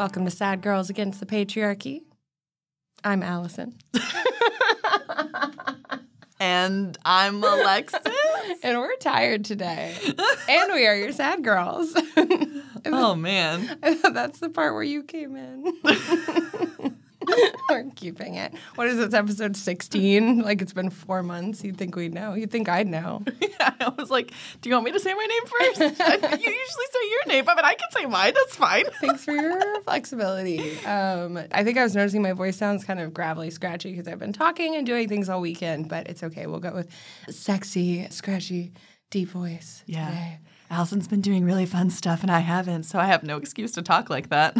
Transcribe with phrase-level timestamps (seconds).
[0.00, 2.00] welcome to Sad Girls Against the Patriarchy.
[3.04, 3.76] I'm Allison.
[6.40, 8.00] and I'm Alexis.
[8.62, 9.94] and we're tired today.
[10.48, 11.92] and we are your sad girls.
[12.86, 13.78] oh, man.
[14.14, 16.96] That's the part where you came in.
[17.68, 18.52] We're keeping it.
[18.74, 20.40] What is this, episode 16?
[20.40, 21.62] Like it's been four months.
[21.64, 22.34] You'd think we'd know.
[22.34, 23.22] You'd think I'd know.
[23.60, 25.80] Yeah, I was like, do you want me to say my name first?
[25.80, 28.32] you usually say your name, but I can say mine.
[28.34, 28.84] That's fine.
[29.00, 30.78] Thanks for your flexibility.
[30.84, 34.18] Um, I think I was noticing my voice sounds kind of gravelly, scratchy because I've
[34.18, 36.46] been talking and doing things all weekend, but it's okay.
[36.46, 36.88] We'll go with
[37.28, 38.72] sexy, scratchy,
[39.10, 39.82] deep voice.
[39.86, 40.06] Yeah.
[40.06, 40.38] Today.
[40.70, 43.82] Allison's been doing really fun stuff and I haven't, so I have no excuse to
[43.82, 44.56] talk like that.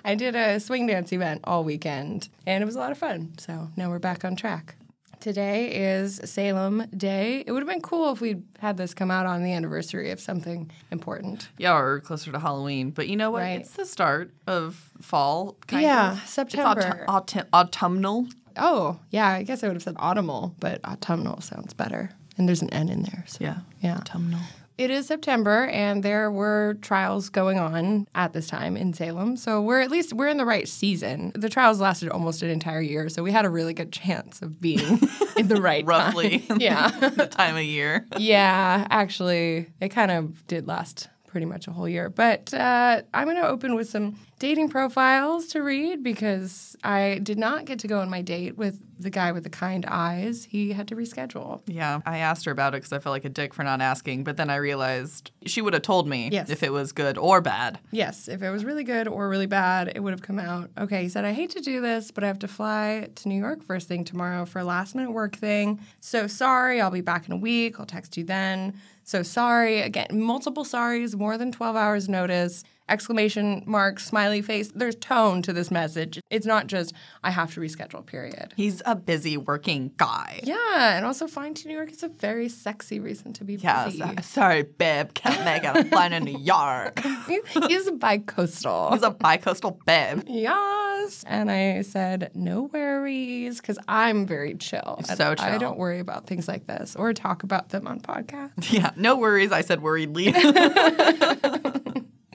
[0.04, 3.32] I did a swing dance event all weekend and it was a lot of fun.
[3.38, 4.76] So now we're back on track.
[5.18, 7.42] Today is Salem Day.
[7.46, 10.20] It would have been cool if we'd had this come out on the anniversary of
[10.20, 11.48] something important.
[11.56, 12.90] yeah, or closer to Halloween.
[12.90, 13.40] But you know what?
[13.40, 13.60] Right.
[13.60, 16.22] It's the start of fall, kind Yeah, of.
[16.22, 17.06] It's September.
[17.08, 18.26] autu- autumnal.
[18.58, 22.10] Oh, yeah, I guess I would have said autumnal, but autumnal sounds better.
[22.36, 23.24] And there's an N in there.
[23.26, 23.38] So.
[23.40, 23.58] Yeah.
[23.80, 23.96] Yeah.
[23.96, 24.40] Autumnal.
[24.78, 29.36] It is September, and there were trials going on at this time in Salem.
[29.38, 31.32] So we're at least we're in the right season.
[31.34, 34.60] The trials lasted almost an entire year, so we had a really good chance of
[34.60, 35.00] being
[35.38, 35.88] in the right time.
[35.88, 36.44] Roughly.
[36.58, 38.06] Yeah, the time of year.
[38.18, 38.86] yeah.
[38.90, 42.08] Actually, it kind of did last pretty much a whole year.
[42.08, 47.38] But uh, I'm going to open with some dating profiles to read because I did
[47.38, 50.44] not get to go on my date with the guy with the kind eyes.
[50.44, 51.60] He had to reschedule.
[51.66, 54.24] Yeah, I asked her about it because I felt like a dick for not asking,
[54.24, 56.50] but then I realized she would have told me Yes.
[56.50, 57.78] if it was good or bad.
[57.90, 60.70] Yes, if it was really good or really bad, it would have come out.
[60.78, 63.38] Okay, he said, I hate to do this, but I have to fly to New
[63.38, 65.80] York first thing tomorrow for a last minute work thing.
[66.00, 67.78] So sorry, I'll be back in a week.
[67.78, 68.74] I'll text you then.
[69.04, 69.82] So sorry.
[69.82, 72.64] Again, multiple sorries, more than 12 hours notice.
[72.88, 74.70] Exclamation mark, smiley face.
[74.74, 76.20] There's tone to this message.
[76.30, 76.92] It's not just,
[77.24, 78.54] I have to reschedule, period.
[78.56, 80.40] He's a busy working guy.
[80.44, 83.86] Yeah, and also flying to New York is a very sexy reason to be Yeah,
[83.86, 83.98] busy.
[83.98, 85.68] so- uh, sorry, babe, can't make it.
[85.74, 87.00] I'm flying to New York.
[87.68, 88.90] He's a bi-coastal.
[88.92, 90.22] He's a bi-coastal babe.
[90.26, 91.24] Yes.
[91.26, 95.00] And I said, no worries, because I'm very chill.
[95.16, 98.70] So I don't worry about things like this or talk about them on podcasts.
[98.76, 99.52] Yeah, no worries.
[99.52, 100.32] I said worriedly.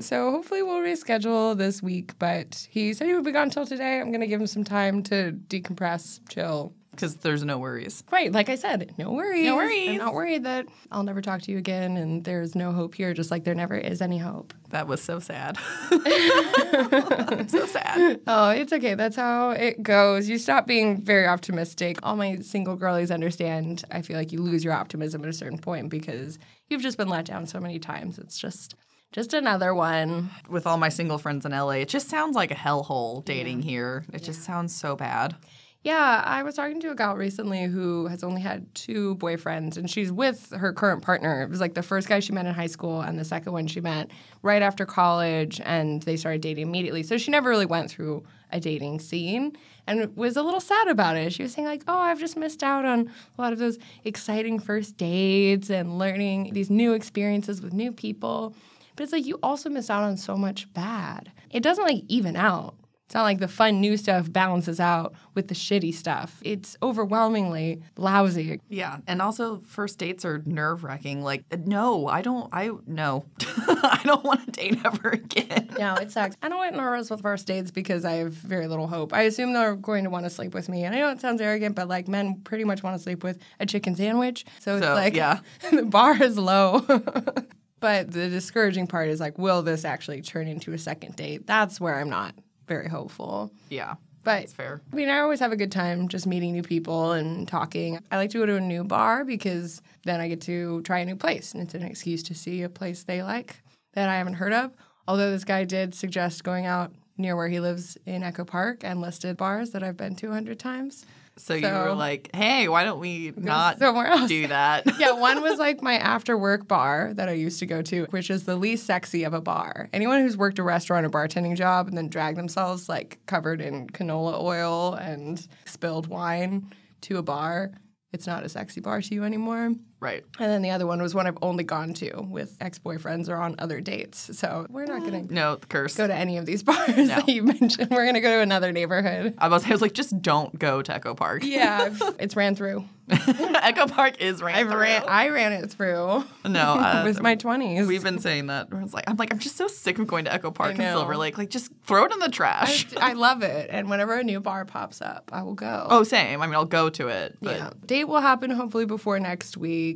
[0.01, 3.99] So hopefully we'll reschedule this week, but he said he would be gone until today.
[3.99, 6.73] I'm going to give him some time to decompress, chill.
[6.91, 8.03] Because there's no worries.
[8.11, 9.45] Right, like I said, no worries.
[9.45, 9.91] No worries.
[9.91, 13.13] I'm not worried that I'll never talk to you again and there's no hope here,
[13.13, 14.53] just like there never is any hope.
[14.71, 15.57] That was so sad.
[15.89, 18.19] I'm so sad.
[18.27, 18.95] Oh, it's okay.
[18.95, 20.27] That's how it goes.
[20.27, 21.97] You stop being very optimistic.
[22.03, 23.85] All my single girlies understand.
[23.89, 27.07] I feel like you lose your optimism at a certain point because you've just been
[27.07, 28.19] let down so many times.
[28.19, 28.75] It's just
[29.11, 30.29] just another one.
[30.49, 34.05] With all my single friends in LA, it just sounds like a hellhole dating here.
[34.13, 35.35] It just sounds so bad.
[35.83, 39.89] Yeah, I was talking to a gal recently who has only had two boyfriends and
[39.89, 41.41] she's with her current partner.
[41.41, 43.65] It was like the first guy she met in high school and the second one
[43.65, 44.11] she met
[44.43, 47.01] right after college and they started dating immediately.
[47.01, 49.57] So she never really went through a dating scene
[49.87, 51.33] and was a little sad about it.
[51.33, 54.59] She was saying like, "Oh, I've just missed out on a lot of those exciting
[54.59, 58.53] first dates and learning these new experiences with new people."
[58.95, 61.31] But it's like you also miss out on so much bad.
[61.49, 62.75] It doesn't like even out.
[63.11, 66.39] It's not like the fun new stuff balances out with the shitty stuff.
[66.45, 68.61] It's overwhelmingly lousy.
[68.69, 71.21] Yeah, and also first dates are nerve wracking.
[71.21, 72.47] Like, no, I don't.
[72.53, 73.25] I no,
[73.67, 75.71] I don't want to date ever again.
[75.77, 76.37] No, it sucks.
[76.41, 79.11] I don't get nervous with first dates because I have very little hope.
[79.11, 80.85] I assume they're going to want to sleep with me.
[80.85, 83.39] And I know it sounds arrogant, but like men pretty much want to sleep with
[83.59, 84.45] a chicken sandwich.
[84.59, 85.41] So it's like yeah.
[85.69, 86.85] the bar is low.
[87.81, 91.45] but the discouraging part is like, will this actually turn into a second date?
[91.45, 92.33] That's where I'm not
[92.67, 93.51] very hopeful.
[93.69, 94.81] Yeah, But it's fair.
[94.93, 97.99] I mean, I always have a good time just meeting new people and talking.
[98.11, 101.05] I like to go to a new bar because then I get to try a
[101.05, 103.61] new place, and it's an excuse to see a place they like
[103.93, 104.71] that I haven't heard of.
[105.07, 109.01] Although this guy did suggest going out near where he lives in Echo Park and
[109.01, 111.05] listed bars that I've been to a hundred times.
[111.41, 114.27] So, you So- were like, hey, why don't we not somewhere else.
[114.29, 114.83] do that?
[114.99, 118.29] yeah, one was like my after work bar that I used to go to, which
[118.29, 119.89] is the least sexy of a bar.
[119.93, 123.87] Anyone who's worked a restaurant or bartending job and then dragged themselves like covered in
[123.87, 126.71] canola oil and spilled wine
[127.01, 127.71] to a bar,
[128.13, 129.71] it's not a sexy bar to you anymore.
[130.01, 130.25] Right.
[130.39, 133.35] And then the other one was one I've only gone to with ex boyfriends or
[133.37, 134.35] on other dates.
[134.37, 135.95] So we're not going to No, curse.
[135.95, 137.91] go to any of these bars that you mentioned.
[137.91, 139.35] We're going to go to another neighborhood.
[139.37, 141.43] I was, I was like, just don't go to Echo Park.
[141.45, 142.83] Yeah, it's ran through.
[143.11, 144.79] Echo Park is ran I've through.
[144.79, 147.85] ran, I ran it through no, uh, with my 20s.
[147.85, 148.69] we've been saying that.
[148.71, 150.81] I was like, I'm like, I'm just so sick of going to Echo Park and.
[150.97, 151.37] Silver Lake.
[151.37, 152.85] Like, just throw it in the trash.
[152.95, 153.69] I love it.
[153.69, 155.87] And whenever a new bar pops up, I will go.
[155.89, 156.41] oh, same.
[156.41, 157.69] I mean, I'll go to it, but Yeah.
[157.85, 159.90] Date will happen hopefully before next week.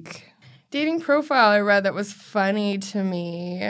[0.71, 3.61] Dating profile I read that was funny to me.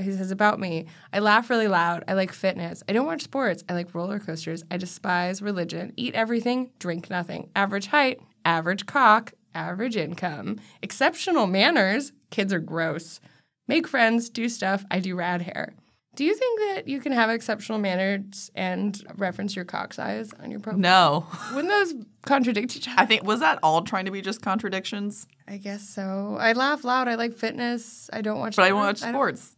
[0.00, 2.04] He says about me, I laugh really loud.
[2.08, 2.82] I like fitness.
[2.88, 3.62] I don't watch sports.
[3.68, 4.64] I like roller coasters.
[4.70, 5.92] I despise religion.
[5.96, 7.50] Eat everything, drink nothing.
[7.54, 10.58] Average height, average cock, average income.
[10.82, 12.12] Exceptional manners.
[12.30, 13.20] Kids are gross.
[13.68, 14.84] Make friends, do stuff.
[14.90, 15.74] I do rad hair.
[16.16, 20.50] Do you think that you can have exceptional manners and reference your cock size on
[20.50, 20.78] your profile?
[20.80, 21.26] no.
[21.54, 21.94] Wouldn't those
[22.24, 23.00] contradict each other?
[23.00, 25.26] I think was that all trying to be just contradictions?
[25.48, 26.36] I guess so.
[26.38, 27.08] I laugh loud.
[27.08, 28.08] I like fitness.
[28.12, 28.54] I don't watch.
[28.54, 28.56] Sports.
[28.56, 29.40] But I don't watch sports.
[29.40, 29.56] sports.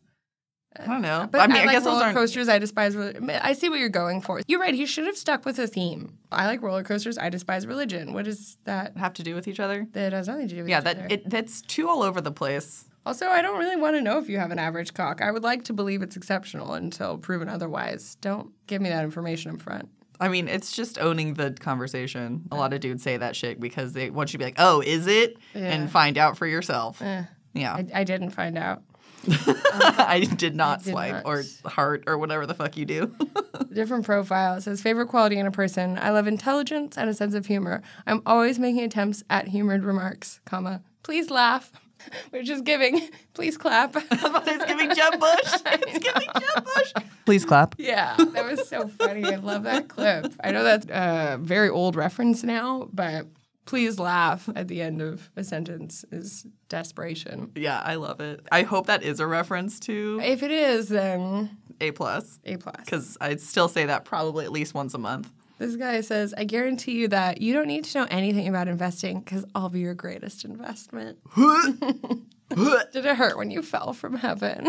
[0.78, 1.26] I don't know.
[1.30, 2.16] But I mean, I, like guess those roller aren't.
[2.18, 2.48] coasters.
[2.50, 2.94] I despise.
[2.96, 4.42] I see what you're going for.
[4.46, 4.74] You're right.
[4.74, 6.18] He should have stuck with a theme.
[6.30, 7.16] I like roller coasters.
[7.16, 8.12] I despise religion.
[8.12, 8.94] What does that?
[8.98, 9.86] have to do with each other.
[9.92, 11.06] That has nothing to do with Yeah, each that other.
[11.08, 12.84] it that's too all over the place.
[13.06, 15.22] Also, I don't really want to know if you have an average cock.
[15.22, 18.16] I would like to believe it's exceptional until proven otherwise.
[18.20, 19.88] Don't give me that information up front.
[20.18, 22.42] I mean, it's just owning the conversation.
[22.50, 24.80] A lot of dudes say that shit because they want you to be like, "Oh,
[24.80, 25.72] is it?" Yeah.
[25.72, 27.00] and find out for yourself.
[27.00, 27.22] Eh,
[27.54, 28.82] Yeah, I, I didn't find out.
[29.28, 31.26] I did not did swipe not.
[31.26, 33.14] or heart or whatever the fuck you do.
[33.72, 34.54] Different profile.
[34.56, 35.98] It says favorite quality in a person.
[35.98, 37.82] I love intelligence and a sense of humor.
[38.06, 41.72] I'm always making attempts at humored remarks, comma, please laugh.
[42.30, 43.94] Which just giving, please clap.
[44.10, 45.60] it's giving Jeb Bush.
[45.66, 46.92] It's giving Jeb Bush.
[47.24, 47.74] Please clap.
[47.78, 49.24] yeah, that was so funny.
[49.24, 50.32] I love that clip.
[50.42, 53.26] I know that's a very old reference now, but
[53.64, 57.50] please laugh at the end of a sentence is desperation.
[57.56, 58.46] Yeah, I love it.
[58.52, 62.76] I hope that is a reference to If it is, then A plus A plus.
[62.84, 65.32] because I'd still say that probably at least once a month.
[65.58, 69.20] This guy says, I guarantee you that you don't need to know anything about investing
[69.20, 71.18] because I'll be your greatest investment.
[72.54, 74.66] Did it hurt when you fell from heaven?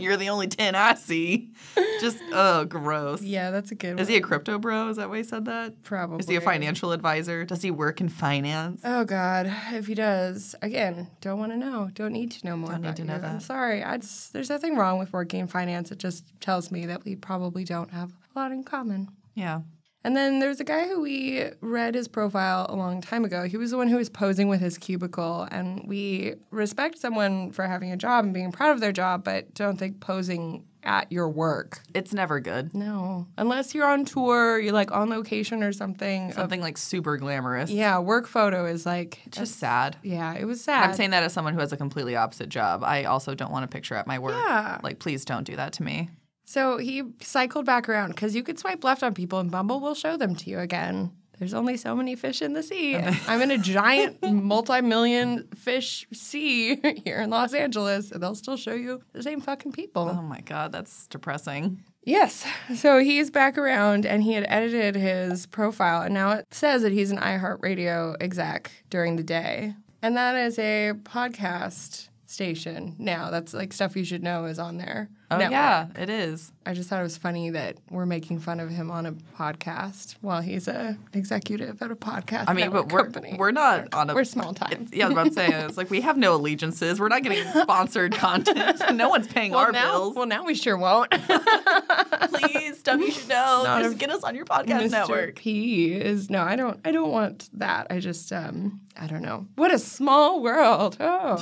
[0.00, 1.52] You're the only 10 I see.
[2.00, 3.20] Just, oh, gross.
[3.22, 4.12] yeah, that's a good Is one.
[4.12, 4.88] he a crypto bro?
[4.88, 5.82] Is that why he said that?
[5.82, 6.18] Probably.
[6.20, 7.44] Is he a financial advisor?
[7.44, 8.80] Does he work in finance?
[8.84, 9.52] Oh God!
[9.72, 11.90] If he does, again, don't want to know.
[11.94, 12.70] Don't need to know more.
[12.70, 13.22] Don't need to know you.
[13.22, 13.42] I'm that.
[13.42, 13.84] sorry.
[13.84, 15.90] I just, there's nothing wrong with working in finance.
[15.92, 19.08] It just tells me that we probably don't have a lot in common.
[19.34, 19.60] Yeah.
[20.06, 23.44] And then there's a guy who we read his profile a long time ago.
[23.44, 27.66] He was the one who was posing with his cubicle, and we respect someone for
[27.66, 31.30] having a job and being proud of their job, but don't think posing at your
[31.30, 31.80] work.
[31.94, 32.74] It's never good.
[32.74, 36.28] No, unless you're on tour, you're like on location or something.
[36.28, 37.70] of- Something like super glamorous.
[37.70, 39.96] yeah, work photo is like just sad.
[40.02, 40.84] yeah, it was sad.
[40.84, 42.84] I'm saying that as someone who has a completely opposite job.
[42.84, 44.34] I also don't want a picture at my work.
[44.34, 44.80] Yeah.
[44.82, 46.10] Like, please don't do that to me.
[46.44, 49.94] So he cycled back around because you could swipe left on people and Bumble will
[49.94, 51.12] show them to you again.
[51.38, 52.96] There's only so many fish in the sea.
[53.26, 58.56] I'm in a giant multi million fish sea here in Los Angeles, and they'll still
[58.56, 60.08] show you the same fucking people.
[60.08, 61.82] Oh my God, that's depressing.
[62.04, 62.46] Yes.
[62.76, 66.92] So he's back around and he had edited his profile, and now it says that
[66.92, 69.74] he's an iHeartRadio exec during the day.
[70.02, 73.30] And that is a podcast station now.
[73.30, 75.08] That's like stuff you should know is on there.
[75.30, 75.52] Oh, Network.
[75.52, 76.52] yeah, it is.
[76.66, 80.16] I just thought it was funny that we're making fun of him on a podcast
[80.20, 82.44] while he's a executive at a podcast.
[82.46, 83.36] I mean, but we're, company.
[83.38, 84.14] we're not on a.
[84.14, 84.86] We're small time.
[84.92, 87.00] Yeah, I was about to say, it's like we have no allegiances.
[87.00, 88.82] We're not getting sponsored content.
[88.94, 90.14] No one's paying well, our now, bills.
[90.14, 91.10] well, now we sure won't.
[92.30, 93.62] Please, stuff you should know.
[93.64, 94.90] Not Just get us on your podcast Mr.
[94.90, 95.36] network.
[95.36, 96.78] P is no, I don't.
[96.84, 97.88] I don't want that.
[97.90, 99.46] I just, um, I don't know.
[99.56, 100.96] What a small world.
[101.00, 101.36] Oh,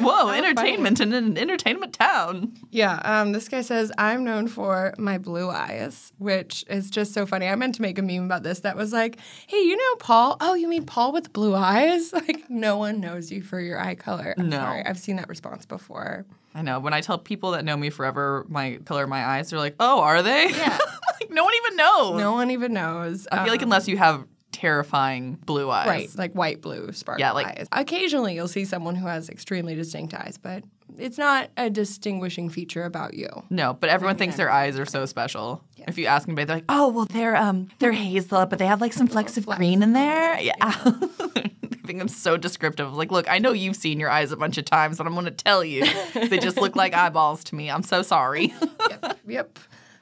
[0.00, 2.54] Whoa, entertainment in an entertainment town.
[2.70, 3.00] yeah.
[3.02, 7.24] Um, Um, this guy says I'm known for my blue eyes, which is just so
[7.24, 7.46] funny.
[7.46, 8.60] I meant to make a meme about this.
[8.60, 10.36] That was like, hey, you know Paul?
[10.40, 12.12] Oh, you mean Paul with blue eyes?
[12.22, 14.34] Like, no one knows you for your eye color.
[14.38, 14.58] I'm No.
[14.58, 14.84] sorry.
[14.86, 16.24] I've seen that response before.
[16.54, 16.78] I know.
[16.78, 19.74] When I tell people that know me forever, my color of my eyes, they're like,
[19.80, 20.78] "Oh, are they?" Yeah.
[21.20, 22.18] like no one even knows.
[22.20, 23.26] No one even knows.
[23.32, 24.24] I feel like um, unless you have
[24.62, 27.66] terrifying blue eyes, Right, like white, blue, sparkle Yeah, like- eyes.
[27.72, 30.62] Occasionally, you'll see someone who has extremely distinct eyes, but
[30.98, 33.28] it's not a distinguishing feature about you.
[33.50, 35.64] No, but everyone thinks their eyes are so special.
[35.88, 38.80] If you ask anybody, they're like, "Oh, well, they're um, they're hazel, but they have
[38.80, 40.52] like some flecks of green in there." Yeah.
[40.60, 41.50] I
[41.86, 42.94] think I'm so descriptive.
[42.94, 45.24] Like, look, I know you've seen your eyes a bunch of times, but I'm going
[45.24, 47.68] to tell you, they just look like eyeballs to me.
[47.68, 48.54] I'm so sorry.
[48.90, 49.58] yep, yep.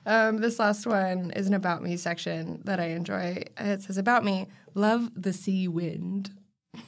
[0.06, 3.44] Um, this last one is an about me section that I enjoy.
[3.58, 6.30] It says about me, love the sea wind.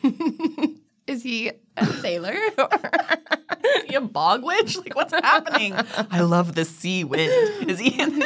[1.06, 2.32] Is he a sailor?
[3.64, 4.76] Is he a bog witch?
[4.78, 5.74] Like, what's happening?
[6.10, 7.68] I love the sea wind.
[7.68, 8.22] Is he in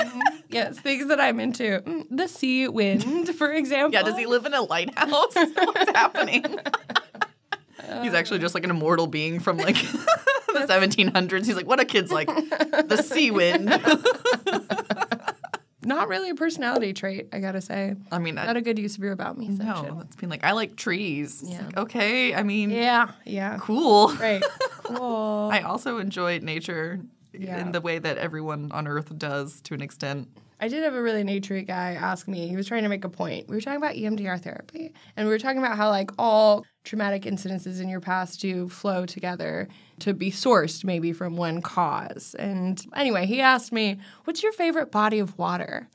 [0.50, 1.80] yes, things that I'm into.
[1.80, 3.92] Mm, The sea wind, for example.
[3.94, 5.34] Yeah, does he live in a lighthouse?
[5.34, 6.44] What's happening?
[8.02, 9.76] He's actually just like an immortal being from like
[10.60, 11.46] the 1700s.
[11.46, 12.28] He's like, what a kid's like?
[12.28, 13.66] The sea wind.
[15.82, 17.94] Not really a personality trait, I gotta say.
[18.10, 19.98] I mean, Not I, a good use of your about me no, section.
[19.98, 21.44] that's been like, I like trees.
[21.46, 21.64] Yeah.
[21.64, 23.58] like, okay, I mean, Yeah, yeah.
[23.60, 24.08] cool.
[24.14, 24.42] Right.
[24.86, 25.48] Cool.
[25.52, 27.00] I also enjoy nature
[27.32, 27.58] Yeah.
[27.60, 30.28] in the way that everyone on Earth does to an extent.
[30.60, 32.46] I did have a really naturey guy ask me.
[32.46, 33.48] He was trying to make a point.
[33.48, 37.22] We were talking about EMDR therapy, and we were talking about how like all traumatic
[37.22, 42.34] incidences in your past do flow together to be sourced maybe from one cause.
[42.38, 45.88] And anyway, he asked me, "What's your favorite body of water?"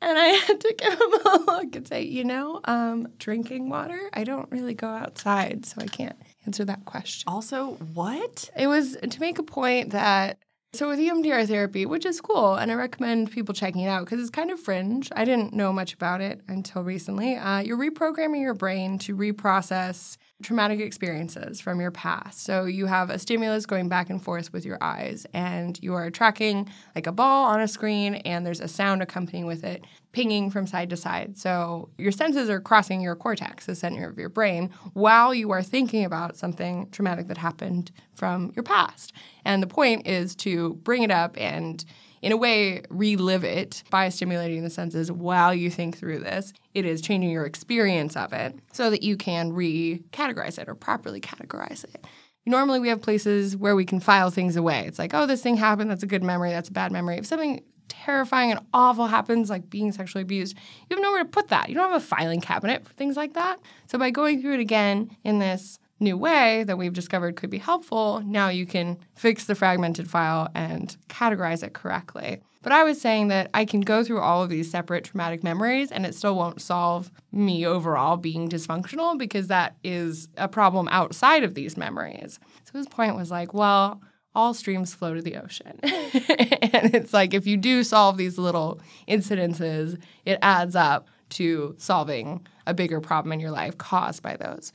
[0.00, 3.98] And I had to give him a look and say, "You know, um, drinking water.
[4.14, 8.50] I don't really go outside, so I can't answer that question." Also, what?
[8.56, 10.38] It was to make a point that
[10.76, 14.20] so with EMDR therapy, which is cool, and I recommend people checking it out because
[14.20, 15.10] it's kind of fringe.
[15.16, 17.36] I didn't know much about it until recently.
[17.36, 22.44] Uh, you're reprogramming your brain to reprocess traumatic experiences from your past.
[22.44, 26.10] So you have a stimulus going back and forth with your eyes, and you are
[26.10, 30.50] tracking like a ball on a screen, and there's a sound accompanying with it, pinging
[30.50, 31.38] from side to side.
[31.38, 35.62] So your senses are crossing your cortex, the center of your brain, while you are
[35.62, 39.14] thinking about something traumatic that happened from your past.
[39.44, 41.82] And the point is to bring it up and
[42.26, 46.52] in a way, relive it by stimulating the senses while you think through this.
[46.74, 51.20] It is changing your experience of it so that you can recategorize it or properly
[51.20, 52.04] categorize it.
[52.44, 54.86] Normally, we have places where we can file things away.
[54.88, 55.88] It's like, oh, this thing happened.
[55.88, 56.50] That's a good memory.
[56.50, 57.18] That's a bad memory.
[57.18, 60.56] If something terrifying and awful happens, like being sexually abused,
[60.90, 61.68] you have nowhere to put that.
[61.68, 63.60] You don't have a filing cabinet for things like that.
[63.86, 67.58] So, by going through it again in this new way that we've discovered could be
[67.58, 72.40] helpful, now you can fix the fragmented file and categorize it correctly.
[72.62, 75.92] But I was saying that I can go through all of these separate traumatic memories
[75.92, 81.44] and it still won't solve me overall being dysfunctional because that is a problem outside
[81.44, 82.40] of these memories.
[82.64, 84.00] So his point was like, well,
[84.34, 85.78] all streams flow to the ocean.
[85.82, 92.46] and it's like if you do solve these little incidences, it adds up to solving
[92.66, 94.72] a bigger problem in your life caused by those.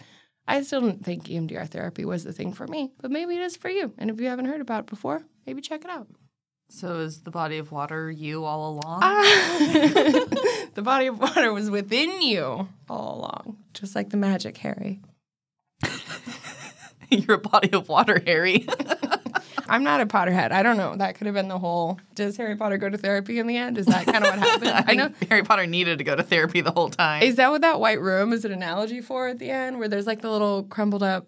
[0.47, 3.55] I still didn't think EMDR therapy was the thing for me, but maybe it is
[3.55, 3.93] for you.
[3.97, 6.07] And if you haven't heard about it before, maybe check it out.
[6.69, 8.99] So is the body of water you all along?
[9.03, 9.21] Ah.
[10.73, 15.01] the body of water was within you all along, just like the magic, Harry.
[17.09, 18.65] You're a body of water, Harry.
[19.71, 20.51] I'm not a Potterhead.
[20.51, 20.95] I don't know.
[20.95, 21.99] That could have been the whole.
[22.13, 23.77] Does Harry Potter go to therapy in the end?
[23.77, 24.83] Is that kind of what happened?
[24.87, 25.11] I know.
[25.29, 27.23] Harry Potter needed to go to therapy the whole time.
[27.23, 30.05] Is that what that white room is an analogy for at the end, where there's
[30.07, 31.27] like the little crumbled up?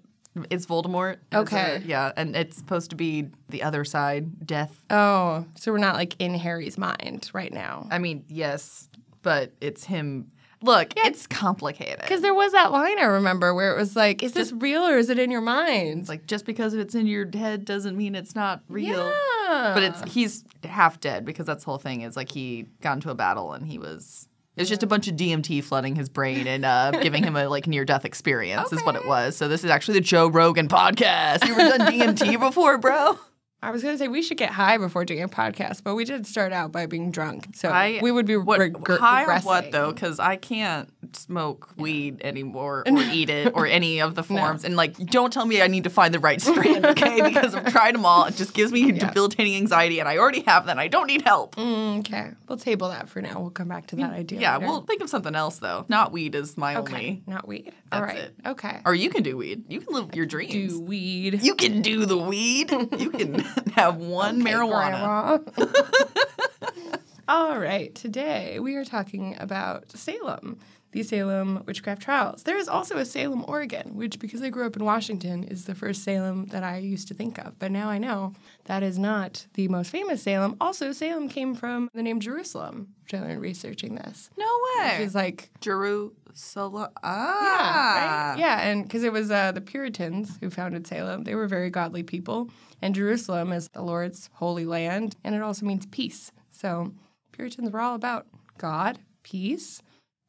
[0.50, 1.18] It's Voldemort.
[1.34, 1.84] Okay.
[1.86, 4.82] yeah, and it's supposed to be the other side, death.
[4.90, 7.88] Oh, so we're not like in Harry's mind right now.
[7.92, 8.90] I mean, yes,
[9.22, 10.32] but it's him.
[10.64, 12.00] Look, it's complicated.
[12.00, 14.98] Because there was that line I remember where it was like, "Is this real or
[14.98, 18.16] is it in your mind?" It's like just because it's in your head doesn't mean
[18.16, 19.12] it's not real.
[19.48, 19.72] Yeah.
[19.74, 22.02] But it's he's half dead because that's the whole thing.
[22.02, 24.28] Is like he got into a battle and he was.
[24.56, 27.68] It's just a bunch of DMT flooding his brain and uh, giving him a like
[27.68, 29.36] near death experience is what it was.
[29.36, 31.46] So this is actually the Joe Rogan podcast.
[31.46, 33.18] You ever done DMT before, bro?
[33.64, 36.28] I was gonna say we should get high before doing a podcast, but we did
[36.28, 39.46] start out by being drunk, so I- we would be What regr- high regressing.
[39.46, 39.92] what though?
[39.94, 44.66] Because I can't smoke weed anymore or eat it or any of the forms.
[44.66, 47.22] And like, don't tell me I need to find the right strain, okay?
[47.22, 48.26] Because I've tried them all.
[48.26, 50.78] It just gives me debilitating anxiety, and I already have that.
[50.78, 51.56] I don't need help.
[51.56, 53.40] Mm, okay, we'll table that for now.
[53.40, 54.42] We'll come back to that idea.
[54.42, 54.68] Yeah, later.
[54.68, 55.86] we'll think of something else though.
[55.88, 57.24] Not weed is my okay, only.
[57.28, 57.72] not weed.
[57.94, 58.36] All That's right, it.
[58.46, 58.82] okay.
[58.86, 59.64] Or you can do weed.
[59.70, 60.74] You can live your dreams.
[60.74, 61.40] Do weed.
[61.44, 62.72] You can do the weed.
[62.98, 65.42] You can have one Okay, marijuana.
[67.28, 70.60] All right, today we are talking about Salem,
[70.92, 72.44] the Salem witchcraft trials.
[72.44, 75.74] There is also a Salem, Oregon, which, because I grew up in Washington, is the
[75.74, 77.58] first Salem that I used to think of.
[77.60, 78.34] But now I know
[78.66, 80.58] that is not the most famous Salem.
[80.60, 84.30] Also, Salem came from the name Jerusalem, which I learned researching this.
[84.38, 84.46] No
[84.76, 85.04] Which way.
[85.04, 86.12] is like Jerusalem.
[86.76, 88.30] Yeah, Ah.
[88.34, 88.40] right?
[88.40, 92.04] Yeah, and because it was uh, the Puritans who founded Salem, they were very godly
[92.04, 92.50] people,
[92.84, 96.32] and Jerusalem is the Lord's holy land, and it also means peace.
[96.52, 96.92] So
[97.32, 99.82] Puritans were all about God, peace,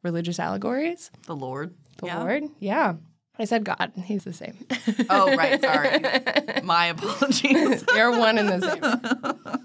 [0.03, 1.75] religious allegories, The Lord.
[1.97, 2.19] the Yeah.
[2.23, 2.43] Lord.
[2.59, 2.93] Yeah,
[3.37, 3.91] I said God.
[4.05, 4.65] He's the same.
[5.09, 5.59] Oh, right.
[5.61, 6.61] Sorry.
[6.63, 7.83] My apologies.
[7.83, 9.61] They're one and the same.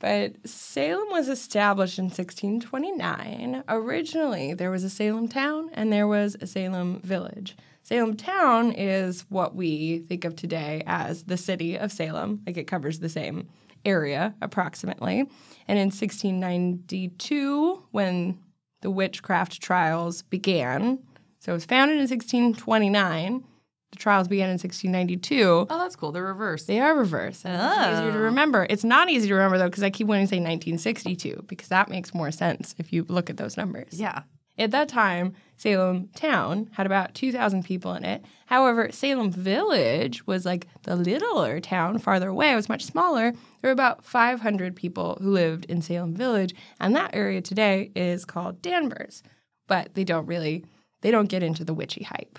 [0.00, 3.64] But Salem was established in 1629.
[3.68, 7.54] Originally, there was a Salem town and there was a Salem village.
[7.82, 12.40] Salem town is what we think of today as the city of Salem.
[12.46, 13.48] Like it covers the same
[13.84, 15.28] area approximately.
[15.68, 18.38] And in 1692, when
[18.80, 20.98] the witchcraft trials began,
[21.40, 23.44] so it was founded in 1629.
[23.92, 25.66] The trials began in 1692.
[25.68, 26.12] Oh, that's cool.
[26.12, 26.66] They're reversed.
[26.68, 27.44] They are reversed.
[27.44, 27.92] and It's ah.
[27.98, 28.22] easier to Oh.
[28.22, 28.66] remember.
[28.70, 31.88] It's not easy to remember though because I keep wanting to say 1962 because that
[31.88, 33.88] makes more sense if you look at those numbers.
[34.00, 34.22] Yeah.
[34.58, 38.22] At that time, Salem town had about 2,000 people in it.
[38.46, 42.52] However, Salem village was like the littler town farther away.
[42.52, 43.32] It was much smaller.
[43.32, 48.24] There were about 500 people who lived in Salem village, and that area today is
[48.26, 49.22] called Danvers.
[49.66, 50.66] But they don't really,
[51.00, 52.38] they don't get into the witchy hype.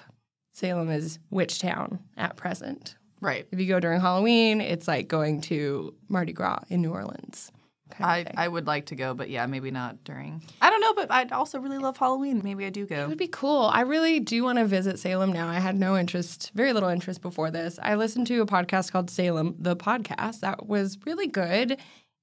[0.61, 2.95] Salem is witch town at present.
[3.19, 3.47] Right.
[3.51, 7.51] If you go during Halloween, it's like going to Mardi Gras in New Orleans.
[7.99, 8.25] I.
[8.37, 10.43] I would like to go, but yeah, maybe not during.
[10.61, 12.41] I don't know, but I'd also really love Halloween.
[12.43, 13.03] Maybe I do go.
[13.03, 13.63] It would be cool.
[13.73, 15.47] I really do want to visit Salem now.
[15.47, 17.79] I had no interest, very little interest before this.
[17.81, 20.41] I listened to a podcast called Salem, the podcast.
[20.41, 21.79] That was really good.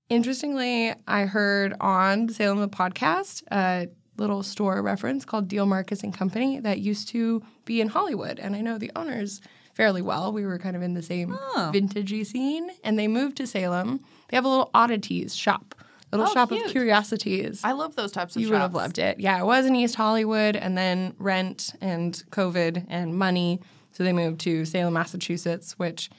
[0.09, 3.88] Interestingly, I heard on Salem, the podcast, a
[4.19, 8.39] little store reference called Deal Marcus and Company that used to be in Hollywood.
[8.39, 9.41] And I know the owners
[9.75, 10.33] fairly well.
[10.33, 11.71] We were kind of in the same Oh.
[11.75, 12.71] vintagey scene.
[12.85, 14.01] And they moved to Salem.
[14.29, 15.75] They have a little oddities shop,
[16.13, 16.67] little Oh, shop cute.
[16.67, 17.61] of curiosities.
[17.65, 18.53] I love those types of You shops.
[18.53, 19.21] would have loved it.
[19.21, 23.61] Yeah, it was in East Hollywood and then rent and COVID and money.
[23.93, 26.11] So they moved to Salem, Massachusetts, which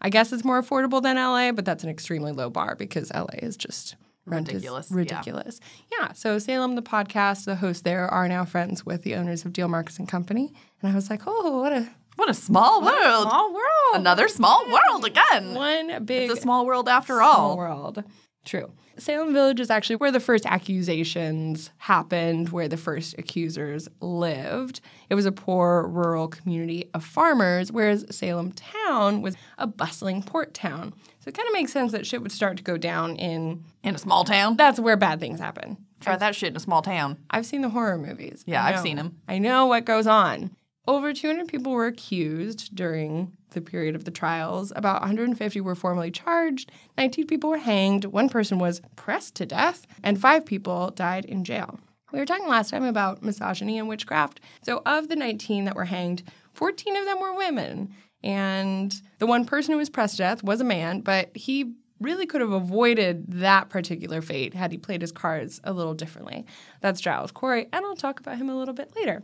[0.00, 3.38] I guess is more affordable than LA, but that's an extremely low bar because LA
[3.38, 3.94] is just
[4.26, 4.96] rent is Ridiculous, yeah.
[4.96, 5.60] ridiculous.
[5.92, 6.12] Yeah.
[6.12, 9.68] So Salem, the podcast, the hosts there are now friends with the owners of Deal
[9.68, 10.52] Marcus and Company.
[10.82, 13.28] And I was like, oh, what a What a small world.
[13.28, 13.94] small world.
[13.94, 15.54] Another small world again.
[15.54, 17.56] one big It's a small world after small all.
[17.56, 18.04] world.
[18.44, 18.70] True.
[18.96, 24.80] Salem Village is actually where the first accusations happened, where the first accusers lived.
[25.10, 30.54] It was a poor rural community of farmers, whereas Salem town was a bustling port
[30.54, 30.94] town.
[31.24, 33.94] So it kind of makes sense that shit would start to go down in In
[33.94, 34.58] a small town.
[34.58, 35.78] that's where bad things happen.
[36.00, 37.16] Try that shit in a small town.
[37.30, 38.44] I've seen the horror movies.
[38.46, 39.16] Yeah, I've seen them.
[39.26, 40.50] I know what goes on.
[40.86, 44.70] Over 200 people were accused during the period of the trials.
[44.76, 46.70] About 150 were formally charged.
[46.98, 48.04] 19 people were hanged.
[48.04, 51.80] One person was pressed to death, and five people died in jail.
[52.12, 54.40] We were talking last time about misogyny and witchcraft.
[54.60, 57.94] So, of the 19 that were hanged, 14 of them were women.
[58.24, 62.26] And the one person who was pressed to death was a man, but he really
[62.26, 66.46] could have avoided that particular fate had he played his cards a little differently.
[66.80, 69.22] That's Giles Corey, and I'll talk about him a little bit later.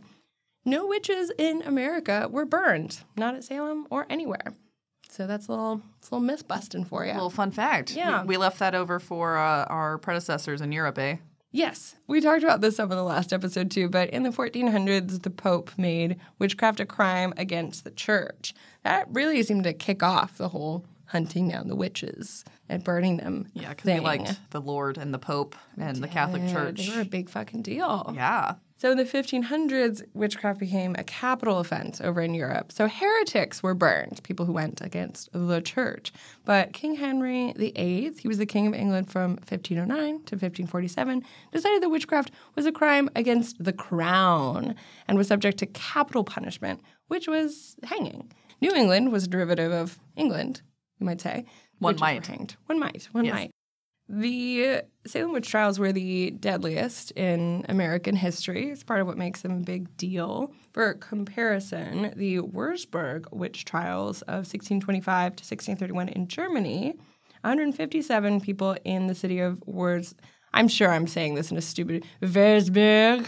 [0.65, 4.55] No witches in America were burned, not at Salem or anywhere.
[5.09, 7.13] So that's a little, it's a little myth busting for you.
[7.13, 7.91] Little fun fact.
[7.91, 8.21] Yeah.
[8.21, 11.17] We, we left that over for uh, our predecessors in Europe, eh?
[11.51, 15.21] Yes, we talked about this some in the last episode too, but in the 1400s,
[15.21, 18.53] the Pope made witchcraft a crime against the church.
[18.83, 23.49] That really seemed to kick off the whole hunting down the witches and burning them.
[23.53, 24.01] Yeah, because thing.
[24.01, 26.87] liked the Lord and the Pope and the Catholic Church.
[26.87, 28.13] They were a big fucking deal.
[28.15, 28.55] Yeah.
[28.81, 32.71] So in the 1500s, witchcraft became a capital offense over in Europe.
[32.71, 36.11] So heretics were burned, people who went against the church.
[36.45, 41.83] But King Henry VIII, he was the king of England from 1509 to 1547, decided
[41.83, 44.73] that witchcraft was a crime against the crown
[45.07, 48.31] and was subject to capital punishment, which was hanging.
[48.61, 50.63] New England was a derivative of England,
[50.97, 51.45] you might say.
[51.77, 52.25] One might.
[52.25, 52.55] hanged.
[52.65, 53.09] One might.
[53.11, 53.33] One Yes.
[53.35, 53.51] might.
[54.13, 58.69] The Salem witch trials were the deadliest in American history.
[58.69, 60.51] It's part of what makes them a big deal.
[60.73, 66.93] For comparison, the Wurzburg witch trials of 1625 to 1631 in Germany,
[67.41, 70.13] 157 people in the city of Wurz.
[70.53, 73.27] I'm sure I'm saying this in a stupid Wurzburg,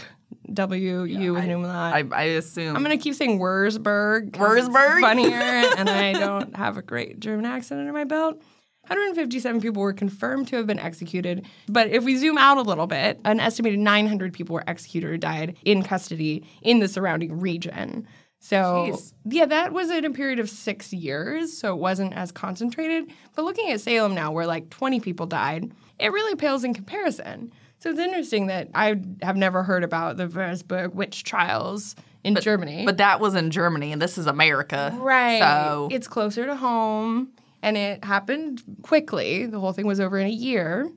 [0.52, 1.94] W U with an umlaut.
[1.94, 2.76] I, I assume.
[2.76, 4.32] I'm gonna keep saying Wurzburg.
[4.32, 5.00] Wurzburg?
[5.00, 8.42] funnier, and I don't have a great German accent under my belt.
[8.88, 12.86] 157 people were confirmed to have been executed, but if we zoom out a little
[12.86, 18.06] bit, an estimated 900 people were executed or died in custody in the surrounding region.
[18.40, 19.14] So, Jeez.
[19.24, 23.10] yeah, that was in a period of six years, so it wasn't as concentrated.
[23.34, 27.52] But looking at Salem now, where like 20 people died, it really pales in comparison.
[27.78, 32.84] So it's interesting that I have never heard about the Würzburg witch trials in Germany.
[32.84, 34.94] but that was in Germany, and this is America.
[34.98, 35.38] Right.
[35.38, 37.30] So it's closer to home
[37.64, 39.46] and it happened quickly.
[39.46, 40.90] The whole thing was over in a year.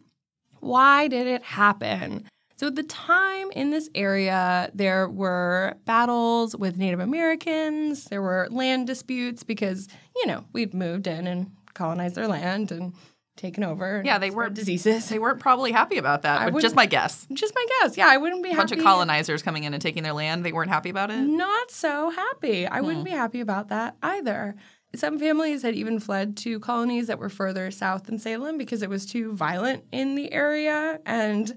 [0.60, 2.27] Why did it happen?
[2.58, 8.47] So, at the time in this area, there were battles with Native Americans, there were
[8.49, 12.93] land disputes because, you know, we'd moved in and colonized their land and
[13.36, 14.01] taken over.
[14.03, 15.08] Yeah, they weren't- diseases.
[15.10, 16.51] They weren't probably happy about that.
[16.60, 17.27] Just my guess.
[17.32, 17.95] Just my guess.
[17.95, 20.43] Yeah, I wouldn't be A bunch of colonizers coming in and taking their land.
[20.43, 21.19] They weren't happy about it.
[21.19, 22.65] Not so happy.
[22.65, 22.86] I Hmm.
[22.88, 24.56] wouldn't be happy about that either.
[24.97, 28.89] Some families had even fled to colonies that were further south than Salem because it
[28.89, 30.99] was too violent in the area.
[31.05, 31.55] And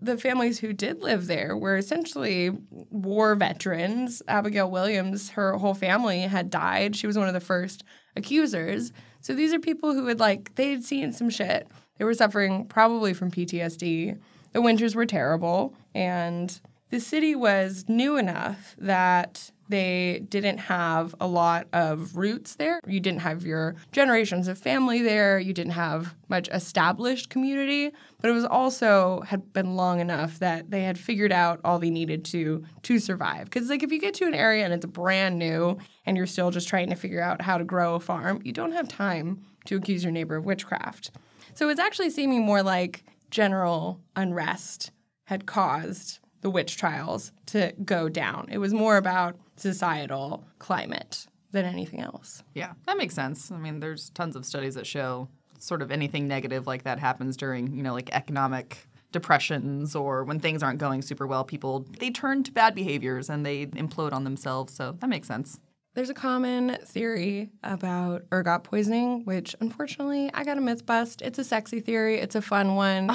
[0.00, 4.22] the families who did live there were essentially war veterans.
[4.28, 6.94] Abigail Williams, her whole family had died.
[6.94, 7.84] She was one of the first
[8.16, 8.92] accusers.
[9.20, 11.66] So these are people who had, like, they had seen some shit.
[11.96, 14.18] They were suffering probably from PTSD.
[14.52, 15.74] The winters were terrible.
[15.94, 22.80] And the city was new enough that they didn't have a lot of roots there.
[22.86, 25.38] You didn't have your generations of family there.
[25.38, 30.70] You didn't have much established community, but it was also had been long enough that
[30.70, 33.44] they had figured out all they needed to to survive.
[33.44, 36.50] Because like if you get to an area and it's brand new and you're still
[36.50, 39.76] just trying to figure out how to grow a farm, you don't have time to
[39.76, 41.10] accuse your neighbor of witchcraft.
[41.54, 44.92] So it's actually seeming more like general unrest
[45.24, 48.48] had caused the witch trials to go down.
[48.50, 52.42] It was more about societal climate than anything else.
[52.54, 53.50] Yeah, that makes sense.
[53.50, 57.36] I mean, there's tons of studies that show sort of anything negative like that happens
[57.36, 62.10] during, you know, like economic depressions or when things aren't going super well, people they
[62.10, 64.74] turn to bad behaviors and they implode on themselves.
[64.74, 65.58] So that makes sense.
[65.94, 71.22] There's a common theory about ergot poisoning, which unfortunately I got a myth bust.
[71.22, 73.10] It's a sexy theory, it's a fun one.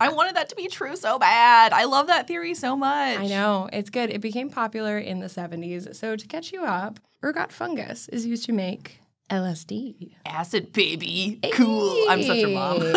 [0.00, 1.72] I wanted that to be true so bad.
[1.72, 3.18] I love that theory so much.
[3.18, 4.10] I know, it's good.
[4.10, 5.94] It became popular in the 70s.
[5.96, 10.14] So to catch you up, ergot fungus is used to make LSD.
[10.24, 11.38] Acid baby.
[11.52, 12.06] Cool.
[12.08, 12.78] I'm such a mom.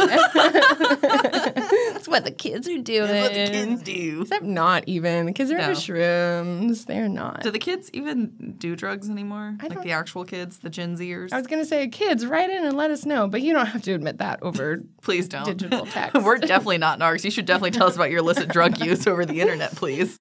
[1.11, 3.07] That's what the kids are doing.
[3.07, 4.21] That's what the kids do.
[4.21, 5.69] Except not even, The kids are No.
[5.71, 6.85] shrooms.
[6.85, 7.41] They're not.
[7.41, 9.57] Do the kids even do drugs anymore?
[9.59, 11.33] I like the actual kids, the Gen Zers?
[11.33, 13.65] I was going to say, kids, write in and let us know, but you don't
[13.67, 14.81] have to admit that over.
[15.01, 15.45] Please don't.
[15.45, 16.21] digital text.
[16.21, 17.23] We're definitely not narcs.
[17.23, 20.17] You should definitely tell us about your illicit drug use over the internet, please.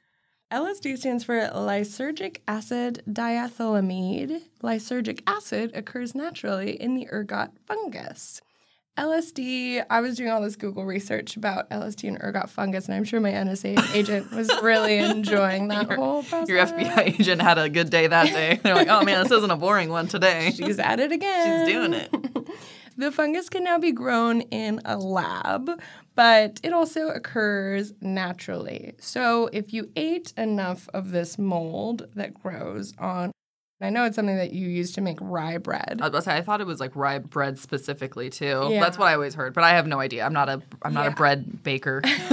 [0.50, 4.40] LSD stands for lysergic acid diethylamide.
[4.64, 8.40] Lysergic acid occurs naturally in the ergot fungus.
[8.98, 13.04] LSD, I was doing all this Google research about LSD and ergot fungus, and I'm
[13.04, 16.48] sure my NSA agent was really enjoying that whole process.
[16.48, 18.58] Your FBI agent had a good day that day.
[18.62, 20.50] They're like, oh man, this isn't a boring one today.
[20.50, 21.66] She's at it again.
[21.66, 22.10] She's doing it.
[22.96, 25.80] The fungus can now be grown in a lab,
[26.14, 28.94] but it also occurs naturally.
[28.98, 33.32] So if you ate enough of this mold that grows on,
[33.82, 35.98] I know it's something that you use to make rye bread.
[36.00, 38.68] I was about to say, I thought it was like rye bread specifically too.
[38.70, 38.80] Yeah.
[38.80, 40.24] That's what I always heard, but I have no idea.
[40.24, 41.12] I'm not a I'm not Yeah.
[41.12, 42.02] a bread baker.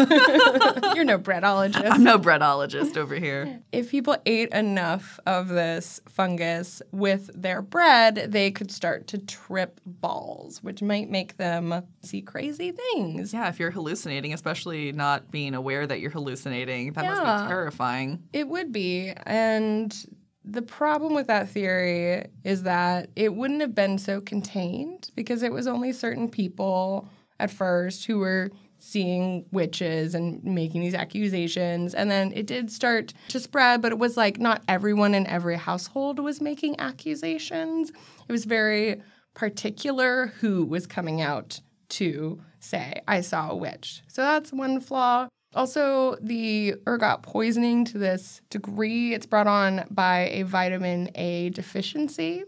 [0.96, 1.90] You're no breadologist.
[1.90, 3.62] I'm no breadologist over here.
[3.72, 9.80] if people ate enough of this fungus with their bread, they could start to trip
[9.86, 13.34] balls, which might make them see crazy things.
[13.34, 18.24] Yeah, if you're hallucinating, especially not being aware that you're hallucinating, that must be terrifying.
[18.34, 19.14] It would be.
[19.26, 19.96] And
[20.50, 25.52] the problem with that theory is that it wouldn't have been so contained because it
[25.52, 31.94] was only certain people at first who were seeing witches and making these accusations.
[31.94, 35.58] And then it did start to spread, but it was like not everyone in every
[35.58, 37.90] household was making accusations.
[37.90, 39.02] It was very
[39.34, 44.02] particular who was coming out to say, I saw a witch.
[44.08, 45.28] So that's one flaw.
[45.56, 52.44] Also, the ergot poisoning to this degree, it's brought on by a vitamin A deficiency,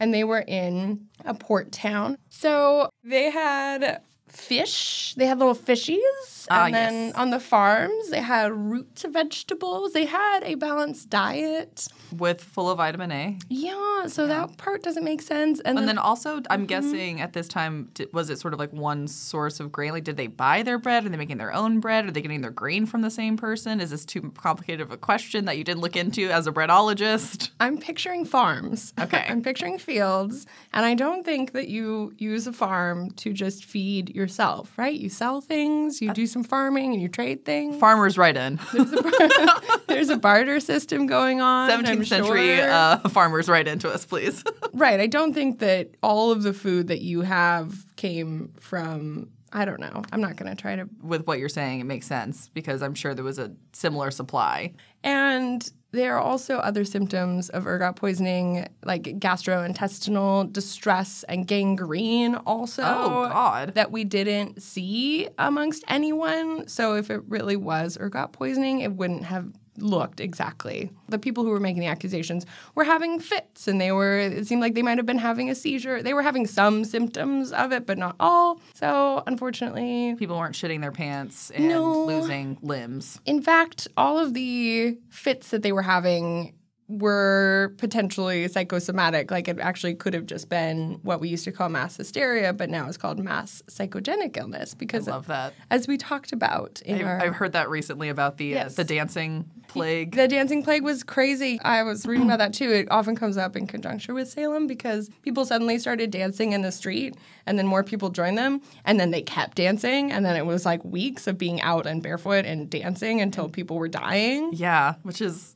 [0.00, 2.16] and they were in a port town.
[2.30, 4.02] So they had
[4.36, 7.14] fish, they had little fishies, Ah, and then yes.
[7.14, 9.92] on the farms, they had root vegetables.
[9.92, 11.88] They had a balanced diet.
[12.14, 13.38] With full of vitamin A.
[13.48, 15.58] Yeah, so that part doesn't make sense.
[15.60, 16.52] And, And then, then also, Mm-hmm.
[16.52, 19.92] I'm guessing at this time, was it sort of like one source of grain?
[19.92, 21.06] Like, did they buy their bread?
[21.06, 22.06] Are they making their own bread?
[22.06, 23.80] Are they getting their grain from the same person?
[23.80, 27.50] Is this too complicated of a question that you didn't look into as a breadologist?
[27.60, 28.92] I'm picturing farms.
[29.00, 29.24] Okay.
[29.28, 30.46] I'm picturing fields.
[30.72, 34.94] And I don't think that you use a farm to just feed yourself, right?
[34.98, 37.76] You sell things, you do some farming, and you trade things.
[37.76, 38.58] Farmers right in.
[39.86, 41.68] There's a barter system going on.
[41.70, 42.70] 17th I'm century sure.
[42.70, 44.42] uh, farmers right into us, please.
[44.72, 44.98] right.
[44.98, 49.80] I don't think that all of the food that you have came from, I don't
[49.80, 50.02] know.
[50.12, 50.88] I'm not going to try to.
[51.00, 54.74] With what you're saying, it makes sense because I'm sure there was a similar supply.
[55.04, 62.82] And there are also other symptoms of ergot poisoning, like gastrointestinal distress and gangrene, also.
[62.82, 63.74] Oh, God.
[63.74, 66.66] That we didn't see amongst anyone.
[66.66, 70.90] So if it really was ergot poisoning, it wouldn't have looked exactly.
[71.08, 74.60] The people who were making the accusations were having fits and they were, it seemed
[74.62, 76.02] like they might have been having a seizure.
[76.02, 78.60] They were having some symptoms of it, but not all.
[78.74, 82.04] So unfortunately, People weren't shitting their pants and No.
[82.06, 83.20] losing limbs.
[83.26, 86.54] in fact, all of the fits that they were having
[86.88, 89.30] were potentially psychosomatic.
[89.30, 92.68] Like it actually could have just been what we used to call mass hysteria, but
[92.68, 95.54] now is called mass psychogenic illness because, I Love that.
[95.70, 98.72] as we talked about in I've, I've heard that recently about the Yes.
[98.78, 100.14] uh, the dancing plague.
[100.14, 101.58] The dancing plague was crazy.
[101.62, 102.70] I was reading about that too.
[102.70, 106.70] It often comes up in conjunction with Salem because people suddenly started dancing in the
[106.72, 107.16] street
[107.46, 110.66] and then more people joined them and then they kept dancing and then it was
[110.66, 114.50] like weeks of being out and barefoot and dancing until people were dying.
[114.52, 115.53] yeah, which is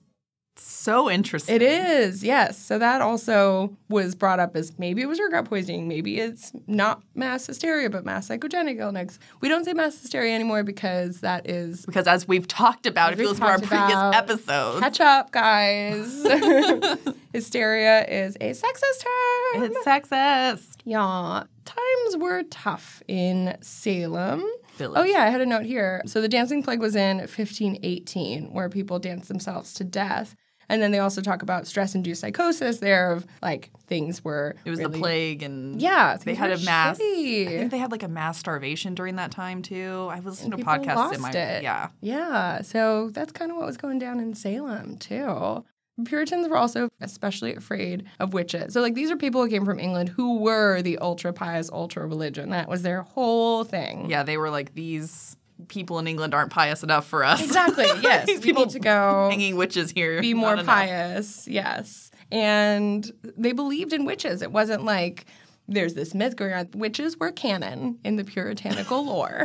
[0.60, 1.54] so interesting.
[1.56, 2.58] It is, yes.
[2.58, 7.02] So that also was brought up as maybe it was ergot poisoning, maybe it's not
[7.14, 9.18] mass hysteria, but mass psychogenic illness.
[9.40, 13.18] We don't say mass hysteria anymore because that is Because as we've talked about, if
[13.20, 16.22] you listen to our previous episodes, catch up, guys.
[17.32, 19.64] hysteria is a sexist term.
[19.64, 20.76] it's sexist.
[20.84, 24.42] Yeah, times were tough in Salem.
[24.42, 25.00] Oh, Village.
[25.00, 26.02] Oh yeah, I had a note here.
[26.06, 30.36] So the dancing plague was in 1518, where people danced themselves to death.
[30.68, 34.78] And then they also talk about stress-induced psychosis there of like things were It was
[34.80, 36.98] the plague, and Yeah, they had a mass.
[36.98, 37.46] shitty.
[37.46, 40.08] I think they had like a mass starvation during that time too.
[40.10, 41.62] I was listening to people podcasts in my it.
[41.62, 41.88] yeah.
[42.00, 45.64] Yeah, so that's kind of what was going down in Salem too.
[46.04, 48.72] Puritans were also especially afraid of witches.
[48.72, 52.06] So, like, these are people who came from England who were the ultra pious, ultra
[52.06, 52.50] religion.
[52.50, 54.08] That was their whole thing.
[54.08, 57.42] Yeah, they were like these people in England aren't pious enough for us.
[57.42, 57.86] Exactly.
[58.02, 58.26] Yes.
[58.26, 60.20] These people need to go hanging witches here.
[60.20, 61.48] be more pious.
[61.48, 62.10] Yes.
[62.30, 64.40] And they believed in witches.
[64.40, 65.26] It wasn't like
[65.66, 66.68] there's this myth going on.
[66.74, 69.44] Witches were canon in the puritanical lore.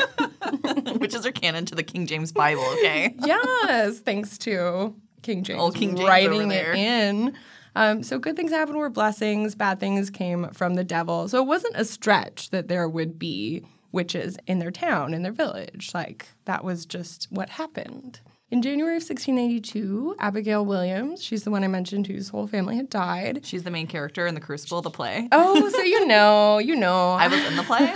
[0.95, 2.63] Witches are canon to the King James Bible.
[2.80, 3.15] Okay.
[3.26, 7.34] yes, thanks to King James, Old King James writing it in.
[7.76, 11.28] Um, so good things happened were blessings, bad things came from the devil.
[11.28, 15.32] So it wasn't a stretch that there would be witches in their town, in their
[15.32, 15.92] village.
[15.94, 18.20] Like that was just what happened.
[18.52, 22.88] In January of 1682, Abigail Williams, she's the one I mentioned whose whole family had
[22.88, 23.40] died.
[23.44, 25.28] She's the main character in the Crucible, the play.
[25.32, 27.14] Oh, so you know, you know.
[27.14, 27.88] I was in the play.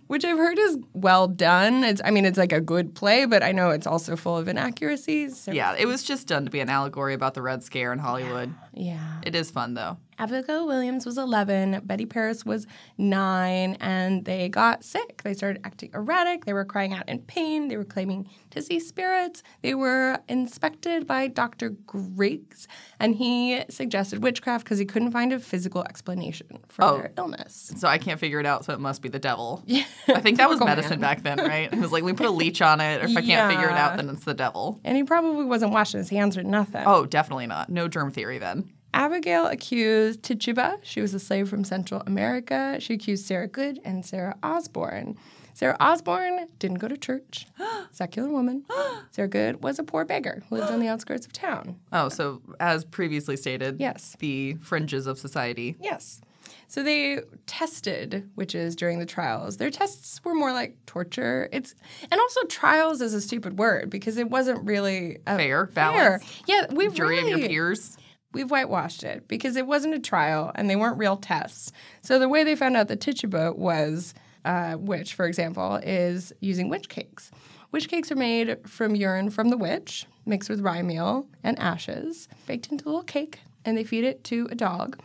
[0.08, 1.84] which I've heard is well done.
[1.84, 4.46] It's, I mean, it's like a good play, but I know it's also full of
[4.46, 5.38] inaccuracies.
[5.40, 7.98] So- yeah, it was just done to be an allegory about the Red Scare in
[7.98, 8.52] Hollywood.
[8.76, 9.20] Yeah.
[9.24, 9.96] It is fun though.
[10.18, 15.20] Abigail Williams was 11, Betty Paris was 9, and they got sick.
[15.22, 16.46] They started acting erratic.
[16.46, 17.68] They were crying out in pain.
[17.68, 19.42] They were claiming to see spirits.
[19.60, 21.68] They were inspected by Dr.
[21.70, 22.66] Griggs,
[22.98, 26.96] and he suggested witchcraft because he couldn't find a physical explanation for Oh.
[26.96, 27.72] their illness.
[27.76, 29.62] So I can't figure it out, so it must be the devil.
[29.66, 29.84] Yeah.
[30.08, 31.00] I think that was medicine man.
[31.00, 31.70] back then, right?
[31.70, 33.76] It was like we put a leech on it, or if I can't figure it
[33.76, 34.80] out, then it's the devil.
[34.82, 36.84] And he probably wasn't washing his hands or nothing.
[36.86, 37.68] Oh, definitely not.
[37.68, 38.65] No germ theory then.
[39.00, 40.78] Abigail accused Tituba.
[40.82, 42.78] She was a slave from Central America.
[42.80, 45.16] She accused Sarah Good and Sarah Osborne.
[45.52, 47.46] Sarah Osborne didn't go to church,
[47.92, 48.64] secular woman.
[49.10, 51.76] Sarah Good was a poor beggar who lived on the outskirts of town.
[51.92, 54.16] Oh, so as previously stated, Yes.
[54.18, 55.76] the fringes of society.
[55.80, 56.22] Yes.
[56.68, 59.58] So they tested witches during the trials.
[59.58, 61.48] Their tests were more like torture.
[61.52, 61.74] It's
[62.10, 65.74] and also trials is a stupid word because it wasn't really a Fair, fair.
[65.74, 66.42] balanced.
[66.46, 67.96] Yeah, we Jury really, of your peers.
[68.36, 71.72] We've whitewashed it because it wasn't a trial and they weren't real tests.
[72.02, 74.12] So the way they found out that Tituba was
[74.44, 77.30] uh, witch, for example, is using witch cakes.
[77.72, 82.28] Witch cakes are made from urine from the witch, mixed with rye meal and ashes,
[82.46, 85.00] baked into a little cake, and they feed it to a dog.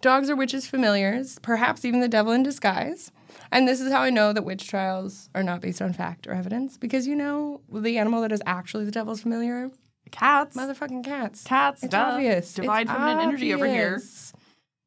[0.00, 3.12] Dogs are witches' familiars, perhaps even the devil in disguise.
[3.52, 6.32] And this is how I know that witch trials are not based on fact or
[6.32, 9.70] evidence, because you know the animal that is actually the devil's familiar?
[10.12, 10.56] Cats.
[10.56, 11.42] Motherfucking cats.
[11.42, 11.98] Cats, It's duh.
[12.12, 12.54] obvious.
[12.54, 13.94] Divine It's feminine energy over here.
[13.96, 14.32] obvious.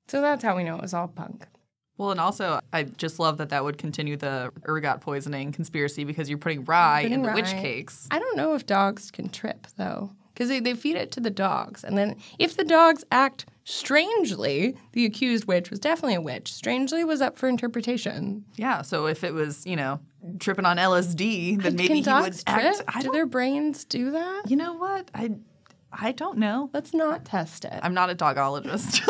[0.07, 1.45] So that's how we know it was all punk.
[1.97, 6.29] Well, and also, I just love that that would continue the ergot poisoning conspiracy because
[6.29, 8.07] you're putting rye in Putting the witch cakes.
[8.11, 11.29] I don't know if dogs can trip though, because they, they feed it to the
[11.31, 16.53] dogs, and then if the dogs act strangely, the accused witch was definitely a witch.
[16.53, 18.45] Strangely was up for interpretation.
[18.57, 19.99] Yeah, so if it was, you know,
[20.39, 22.35] tripping on LSD, then maybe he would trip?
[22.47, 22.83] act.
[22.87, 24.43] I Do their brains do that?
[24.47, 25.09] you know what?
[25.15, 25.31] I,
[25.91, 26.69] I don't know.
[26.73, 27.79] Let's not test it.
[27.81, 29.01] I'm not a dogologist.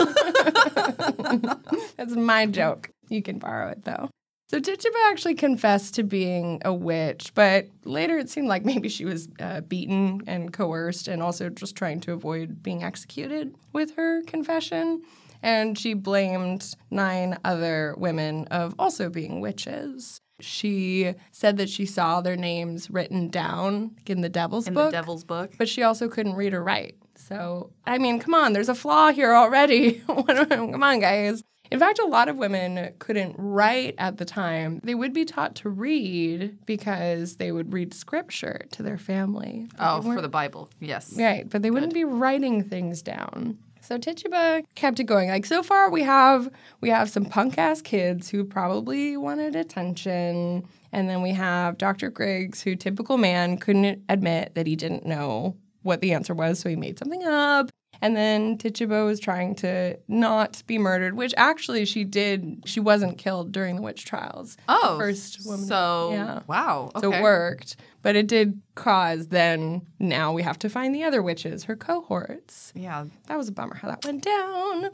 [1.97, 2.91] That's my joke.
[3.09, 4.09] You can borrow it though.
[4.47, 9.03] So Tituba actually confessed to being a witch, but later it seemed like maybe she
[9.03, 14.21] was uh, beaten and coerced and also just trying to avoid being executed with her
[14.23, 15.01] confession.
[15.41, 20.21] And she blamed nine other women of also being witches.
[20.41, 24.97] She said that she saw their names written down in the devil's In book, the
[24.97, 25.53] devil's book.
[25.57, 26.95] but she also couldn't read or write.
[27.15, 29.93] So, I mean, come on, there's a flaw here already.
[30.07, 31.43] come on, guys.
[31.71, 34.79] In fact, a lot of women couldn't write at the time.
[34.83, 39.67] They would be taught to read because they would read scripture to their family.
[39.79, 40.69] Oh, for the Bible.
[40.79, 41.13] Yes.
[41.17, 43.57] Right, but they wouldn't be writing things down.
[43.81, 45.29] So Tituba kept it going.
[45.29, 46.49] Like so far we have
[46.81, 50.67] we have some punk ass kids who probably wanted attention.
[50.91, 52.09] And then we have Dr.
[52.09, 56.69] Griggs, who typical man couldn't admit that he didn't know what the answer was, so
[56.69, 57.69] he made something up.
[58.01, 62.63] And then Tituba was trying to not be murdered, which actually she did.
[62.65, 64.57] She wasn't killed during the witch trials.
[64.67, 65.65] Oh, first woman.
[65.65, 66.41] So, yeah.
[66.47, 66.91] wow.
[66.95, 67.01] Okay.
[67.01, 71.21] So it worked, but it did cause then now we have to find the other
[71.21, 72.71] witches, her cohorts.
[72.75, 73.05] Yeah.
[73.27, 74.91] That was a bummer how that went down.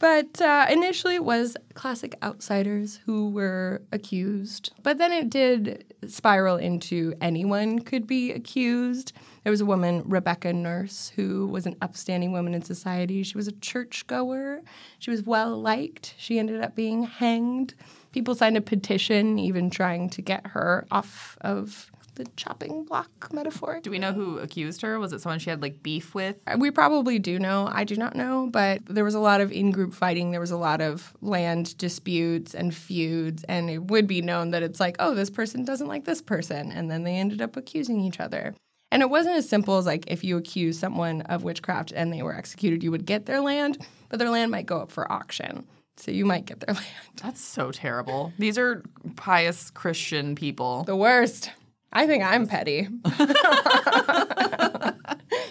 [0.00, 4.72] But uh, initially it was classic outsiders who were accused.
[4.82, 9.12] But then it did spiral into anyone could be accused.
[9.44, 13.22] There was a woman, Rebecca Nurse, who was an upstanding woman in society.
[13.22, 14.62] She was a churchgoer.
[14.98, 16.14] She was well liked.
[16.16, 17.74] She ended up being hanged.
[18.12, 23.80] People signed a petition, even trying to get her off of the chopping block metaphor.
[23.82, 24.98] Do we know who accused her?
[24.98, 26.40] Was it someone she had like beef with?
[26.46, 27.68] Uh, we probably do know.
[27.70, 30.30] I do not know, but there was a lot of in group fighting.
[30.30, 34.62] There was a lot of land disputes and feuds, and it would be known that
[34.62, 36.72] it's like, oh, this person doesn't like this person.
[36.72, 38.54] And then they ended up accusing each other.
[38.94, 42.22] And it wasn't as simple as like if you accuse someone of witchcraft and they
[42.22, 45.66] were executed, you would get their land, but their land might go up for auction.
[45.96, 46.86] So you might get their land.
[47.20, 48.32] That's so terrible.
[48.38, 48.84] These are
[49.16, 50.84] pious Christian people.
[50.84, 51.50] The worst.
[51.92, 52.86] I think I'm petty.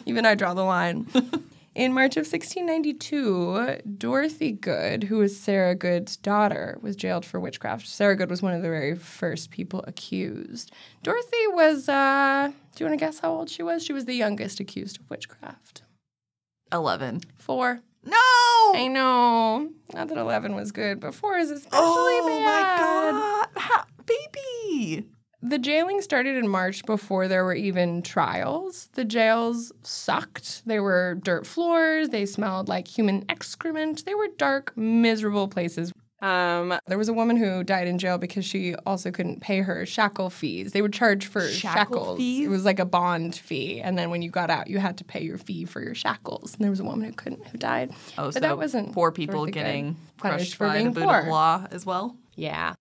[0.06, 1.08] Even I draw the line.
[1.76, 7.88] In March of 1692, Dorothy Good, who was Sarah Good's daughter, was jailed for witchcraft.
[7.88, 10.72] Sarah Good was one of the very first people accused.
[11.02, 13.84] Dorothy was, uh, do you want to guess how old she was?
[13.84, 15.84] She was the youngest accused of witchcraft.
[16.72, 17.22] 11.
[17.38, 17.82] Four.
[18.04, 18.18] No!
[18.76, 19.70] I know.
[19.94, 23.14] Not that 11 was good, but four is especially oh bad.
[23.56, 23.86] my god.
[24.06, 25.08] Baby.
[25.42, 28.90] The jailing started in March before there were even trials.
[28.94, 30.66] The jails sucked.
[30.66, 32.10] They were dirt floors.
[32.10, 34.06] They smelled like human excrement.
[34.06, 35.92] They were dark, miserable places.
[36.24, 39.86] Um, there was a woman who died in jail because she also couldn't pay her
[39.86, 40.72] shackle fees.
[40.72, 42.18] They would charge for Shackle shackles.
[42.18, 42.46] fees?
[42.46, 45.04] It was like a bond fee, and then when you got out, you had to
[45.04, 46.54] pay your fee for your shackles.
[46.54, 47.92] And there was a woman who couldn't, who died.
[48.18, 51.04] Oh, But so that wasn't poor people getting Punished crushed for by the being boot
[51.04, 52.16] of law as well.
[52.36, 52.76] Yeah.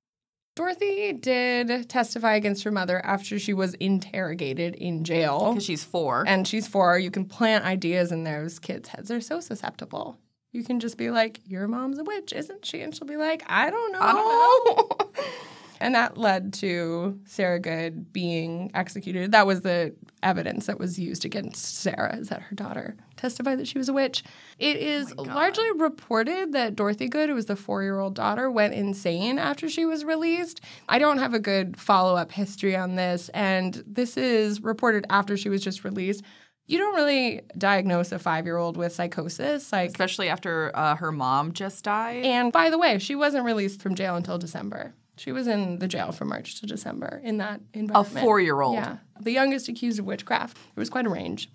[0.54, 5.48] Dorothy did testify against her mother after she was interrogated in jail.
[5.50, 6.24] Because she's four.
[6.28, 6.98] And she's four.
[6.98, 9.08] You can plant ideas in those kids' heads.
[9.08, 10.18] They're so susceptible.
[10.52, 12.82] You can just be like, Your mom's a witch, isn't she?
[12.82, 13.98] And she'll be like, I don't know.
[14.00, 15.24] I don't know.
[15.80, 19.32] and that led to Sarah Good being executed.
[19.32, 23.66] That was the evidence that was used against Sarah, is that her daughter testified that
[23.66, 24.22] she was a witch.
[24.58, 28.50] It is oh largely reported that Dorothy Good, who was the four year old daughter,
[28.50, 30.60] went insane after she was released.
[30.88, 35.36] I don't have a good follow up history on this, and this is reported after
[35.36, 36.22] she was just released.
[36.66, 39.72] You don't really diagnose a five year old with psychosis.
[39.72, 42.24] Like, Especially after uh, her mom just died.
[42.24, 44.94] and by the way, she wasn't released from jail until December.
[45.16, 48.16] She was in the jail from March to December in that environment.
[48.16, 48.76] A four year old.
[48.76, 48.96] Yeah.
[49.20, 50.56] The youngest accused of witchcraft.
[50.56, 51.50] It was quite a range.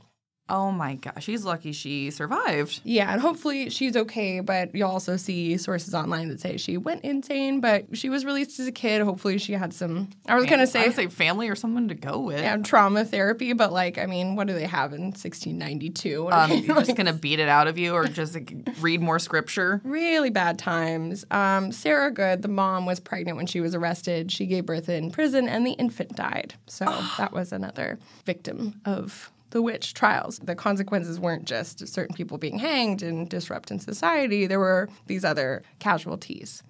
[0.50, 1.24] Oh my gosh.
[1.26, 2.80] She's lucky she survived.
[2.84, 7.04] Yeah, and hopefully she's okay, but you also see sources online that say she went
[7.04, 9.02] insane, but she was released as a kid.
[9.02, 11.90] Hopefully she had some, I was going to I say, would say family or someone
[11.90, 12.40] to go with.
[12.40, 16.30] yeah, trauma therapy, but like, I mean, what do they have in 1692?
[16.38, 19.82] Um, just gonna beat it out of you, or just like, read more scripture.
[19.84, 21.26] really bad times.
[21.32, 24.32] Um, Sarah Good, the mom, was pregnant when she was arrested.
[24.32, 26.54] She gave birth in prison, and the infant died.
[26.68, 26.86] So
[27.18, 30.40] that was another victim of the witch trials.
[30.40, 35.64] The consequences weren't just certain people being hanged and disrupting society, there were these other
[35.80, 36.64] casualties.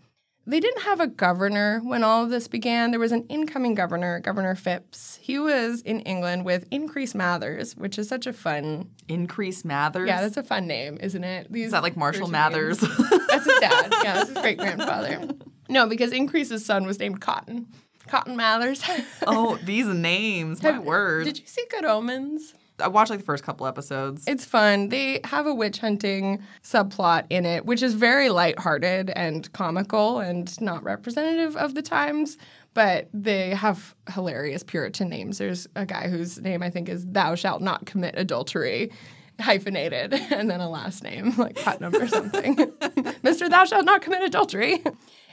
[0.50, 2.92] They didn't have a governor when all of this began.
[2.92, 5.20] There was an incoming governor, Governor Phips.
[5.22, 8.90] He was in England with Increase Mathers, which is such a fun.
[9.10, 10.08] Increase Mathers.
[10.08, 11.52] Yeah, that's a fun name, isn't it?
[11.52, 12.80] These Is that like Marshall Mathers?
[13.28, 13.94] That's his dad.
[14.04, 15.28] Yeah, that's his great grandfather.
[15.70, 17.68] No, because Increase's son was named Cotton.
[18.08, 18.82] Cotton Mathers.
[19.28, 20.63] oh, these names.
[20.63, 21.26] My Have- word.
[21.26, 22.54] Did you see Good Omens?
[22.80, 24.23] I watched like the first couple episodes.
[24.28, 24.89] It's fun.
[24.89, 30.59] They have a witch hunting subplot in it, which is very lighthearted and comical and
[30.61, 32.38] not representative of the times.
[32.73, 35.39] But they have hilarious Puritan names.
[35.39, 38.91] There's a guy whose name I think is Thou Shalt Not Commit Adultery,
[39.39, 42.55] hyphenated, and then a last name like Putnam or something.
[43.23, 43.49] Mr.
[43.49, 44.84] Thou Shalt Not Commit Adultery.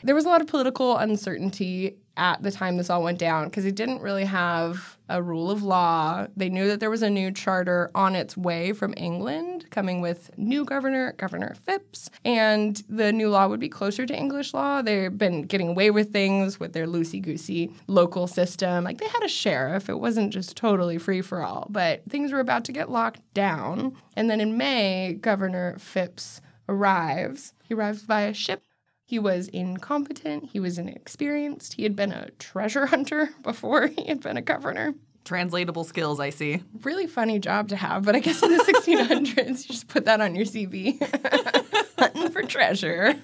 [0.03, 3.67] There was a lot of political uncertainty at the time this all went down because
[3.67, 6.27] it didn't really have a rule of law.
[6.37, 10.31] They knew that there was a new charter on its way from England coming with
[10.39, 14.83] new governor, Governor Phips, and the new law would be closer to English law.
[14.83, 18.85] They've been getting away with things with their loosey goosey local system.
[18.85, 22.41] Like they had a sheriff, it wasn't just totally free for all, but things were
[22.41, 23.97] about to get locked down.
[24.17, 27.53] And then in May, Governor Phips arrives.
[27.65, 28.63] He arrives via ship
[29.05, 30.51] he was incompetent.
[30.53, 31.75] He was inexperienced.
[31.75, 34.95] He had been a treasure hunter before he had been a governor.
[35.25, 36.63] Translatable skills, I see.
[36.83, 40.21] Really funny job to have, but I guess in the 1600s, you just put that
[40.21, 40.99] on your CV.
[41.99, 43.15] Hunting for treasure.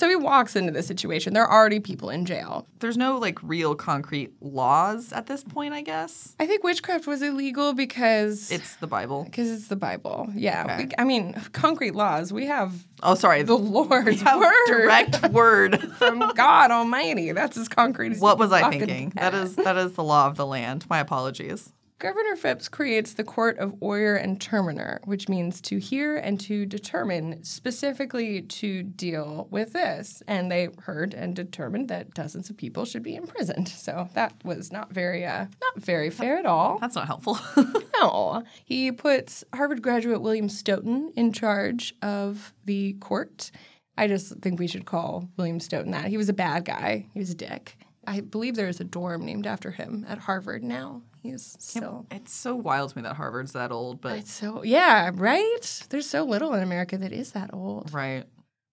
[0.00, 1.34] So he walks into the situation.
[1.34, 2.66] There are already people in jail.
[2.78, 6.34] There's no like real concrete laws at this point, I guess.
[6.40, 9.24] I think witchcraft was illegal because It's the Bible.
[9.24, 10.30] because it's the Bible.
[10.34, 10.84] Yeah, Okay.
[10.86, 12.32] we, I mean concrete laws.
[12.32, 12.72] We have
[13.02, 13.42] Oh, sorry.
[13.42, 15.78] the Lord's word direct word.
[15.98, 17.32] from God Almighty.
[17.32, 19.10] That's as concrete as what was I thinking?
[19.16, 20.86] That is that is the law of the land.
[20.88, 21.74] My apologies.
[22.00, 26.64] Governor Phips creates the Court of Oyer and Terminer, which means to hear and to
[26.64, 30.22] determine, specifically to deal with this.
[30.26, 33.68] And they heard and determined that dozens of people should be imprisoned.
[33.68, 36.78] So that was not very, uh, not very fair at all.
[36.78, 37.38] That's not helpful.
[38.00, 38.44] No.
[38.64, 43.50] He puts Harvard graduate William Stoughton in charge of the court.
[43.98, 46.06] I just think we should call William Stoughton that.
[46.06, 47.08] He was a bad guy.
[47.12, 47.76] He was a dick.
[48.06, 51.02] I believe there is a dorm named after him at Harvard now.
[51.22, 52.06] He's still.
[52.10, 55.86] it's so wild to me that Harvard's that old, but It's so yeah, right?
[55.90, 57.92] There's so little in America that is that old.
[57.92, 58.24] right.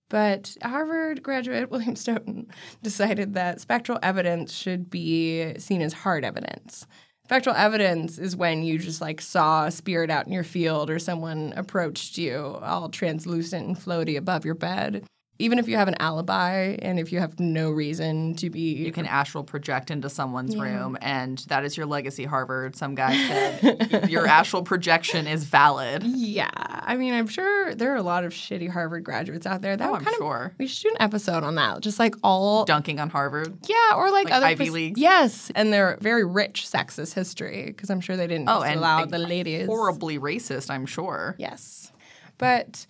[0.10, 2.48] But Harvard graduate William Stoughton
[2.82, 6.88] decided that spectral evidence should be seen as hard evidence.
[7.26, 10.98] Spectral evidence is when you just like saw a spirit out in your field or
[10.98, 15.04] someone approached you all translucent and floaty above your bed.
[15.40, 18.92] Even if you have an alibi and if you have no reason to be You
[18.92, 22.76] can astral project into someone's room, and that is your legacy, Harvard.
[22.76, 26.02] Some guy said your astral projection is valid.
[26.04, 29.78] Yeah, I mean, I'm sure there are a lot of shitty Harvard graduates out there.
[29.78, 30.54] That Oh, would I'm kind of- sure.
[30.58, 31.82] we should do an episode on that.
[31.82, 33.58] Just like all Dunking on Harvard.
[33.68, 35.00] Yeah, or like, Like other Ivy pers- Leagues?
[35.00, 39.06] Yes, and they're very rich sexist history because I'm sure they didn't Oh, and allow
[39.06, 39.68] the ladies.
[39.68, 41.36] Horribly racist, I'm sure.
[41.38, 41.92] Yes,
[42.40, 42.88] but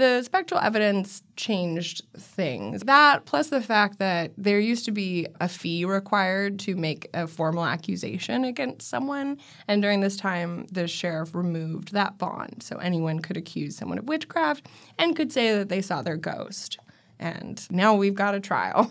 [0.00, 2.82] the spectral evidence changed things.
[2.82, 7.28] That plus the fact that there used to be a fee required to make a
[7.28, 9.38] formal accusation against someone,
[9.68, 14.08] and during this time, the sheriff removed that bond, so anyone could accuse someone of
[14.08, 14.66] witchcraft
[14.98, 16.78] and could say that they saw their ghost.
[17.18, 18.90] And now we've got a trial.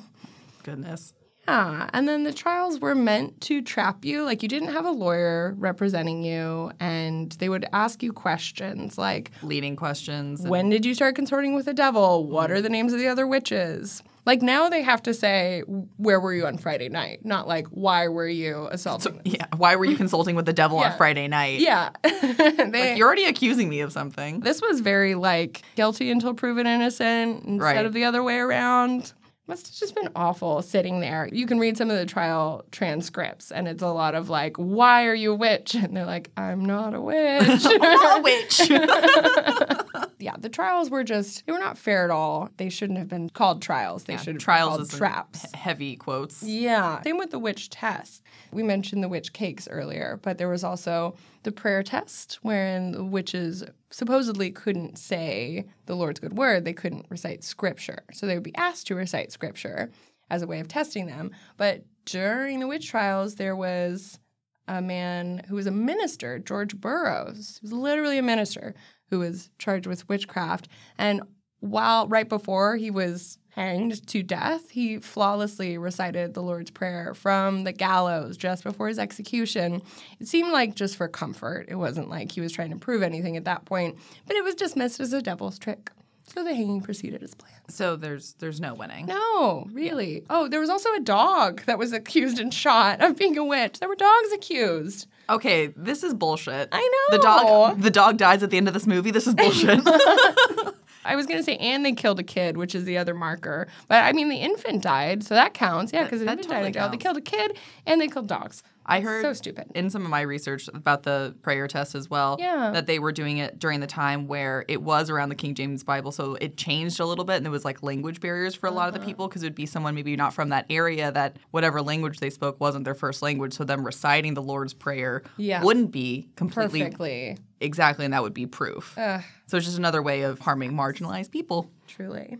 [0.64, 1.14] Goodness.
[1.48, 4.24] Yeah, and then the trials were meant to trap you.
[4.24, 9.32] Like you didn't have a lawyer representing you, and they would ask you questions like,
[9.42, 10.42] Leading questions.
[10.42, 12.28] and- "When did you start consorting with the devil?
[12.28, 12.64] What are mm-hmm.
[12.64, 15.62] the names of the other witches?" Like now they have to say,
[15.98, 19.48] "Where were you on Friday night?" Not like, "Why were you assaulting?" yeah.
[19.58, 20.92] Why were you consulting with the devil Yeah.
[20.92, 21.62] on Friday night?
[21.62, 24.42] yeah, they, Like, You're already accusing me of something.
[24.42, 27.86] this was very like guilty until proven innocent instead Right.
[27.86, 29.14] of the other way around.
[29.50, 31.28] Must have just been awful sitting there.
[31.32, 35.08] You can read some of the trial transcripts, and it's a lot of like, "Why
[35.08, 38.60] are you a witch?" And they're like, "I'm not a witch." I'm not a witch.
[40.20, 42.52] yeah, the trials were just they were not fair at all.
[42.58, 44.04] They shouldn't have been called trials.
[44.04, 45.42] They should have Trials been called traps.
[45.42, 46.44] he- heavy quotes.
[46.44, 47.02] Yeah.
[47.02, 48.22] Same with the witch test.
[48.52, 53.04] We mentioned the witch cakes earlier, but there was also the prayer test, wherein the
[53.04, 56.66] witches supposedly couldn't say the Lord's good word.
[56.66, 58.04] They couldn't recite scripture.
[58.14, 59.92] So they would be asked to recite scripture
[60.30, 61.32] as a way of testing them.
[61.58, 64.20] But during the witch trials, there was
[64.68, 67.58] a man who was a minister, George Burroughs.
[67.60, 68.76] He was literally a minister
[69.10, 70.68] who was charged with witchcraft.
[70.98, 71.24] And
[71.60, 77.64] while right before he was hanged to death, he flawlessly recited the Lord's Prayer from
[77.64, 79.82] the gallows just before his execution.
[80.20, 81.66] It seemed like just for comfort.
[81.68, 84.56] It wasn't like he was trying to prove anything at that point, but it was
[84.56, 85.92] dismissed as a devil's trick.
[86.34, 87.56] So the hanging proceeded as planned.
[87.70, 89.08] So there's there's no winning.
[89.08, 90.26] No, really.
[90.30, 93.80] Oh, there was also a dog that was accused and shot of being a witch.
[93.80, 95.08] There were dogs accused.
[95.28, 96.70] Okay, this is bullshit.
[96.72, 97.18] I know.
[97.18, 99.10] The dog the dog dies at the end of this movie.
[99.10, 99.80] This is bullshit.
[101.06, 103.68] I was gonna say, and they killed a kid, which is the other marker.
[103.88, 105.94] But I mean, the infant died, so that counts.
[105.94, 106.68] Yeah, because the infant totally died.
[106.68, 106.90] in jail.
[106.90, 108.64] They killed a kid, and they killed dogs.
[108.90, 109.68] I heard So stupid.
[109.76, 112.72] in some of my research about the prayer test as well Yeah.
[112.72, 115.84] that they were doing it during the time where it was around the King James
[115.84, 118.72] Bible so it changed a little bit and there was like language barriers for a
[118.72, 119.02] lot of Uh-huh.
[119.04, 122.20] the people because it would be someone maybe not from that area that whatever language
[122.20, 125.64] they spoke wasn't their first language so them reciting the Lord's prayer Yeah.
[125.64, 127.38] wouldn't be completely Perfectly.
[127.62, 128.96] exactly and that would be proof.
[128.98, 131.70] Ugh, So it's just another way of harming marginalized people.
[131.88, 132.38] truly.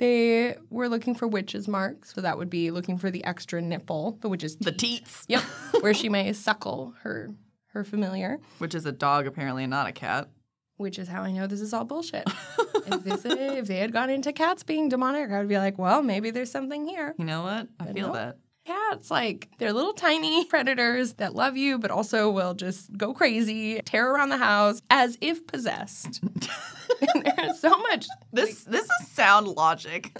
[0.00, 4.18] They were looking for witches' marks, so that would be looking for the extra nipple,
[4.22, 5.42] the witch's The teats, Yep,
[5.82, 7.30] where she may suckle her
[7.68, 10.28] her familiar, which is a dog apparently, and not a cat.
[10.78, 12.24] which is how I know this is all bullshit.
[12.86, 16.02] if, this, if they had gone into cats being demonic, I would be like, well,
[16.02, 17.14] maybe there's something here.
[17.18, 17.68] You know what?
[17.78, 18.14] I But feel no.
[18.14, 18.38] that.
[18.70, 23.80] Cats, like, they're little tiny predators that love you, but also will just go crazy,
[23.84, 26.22] tear around the house as if possessed.
[26.22, 30.16] and there's so much This this is sound logic.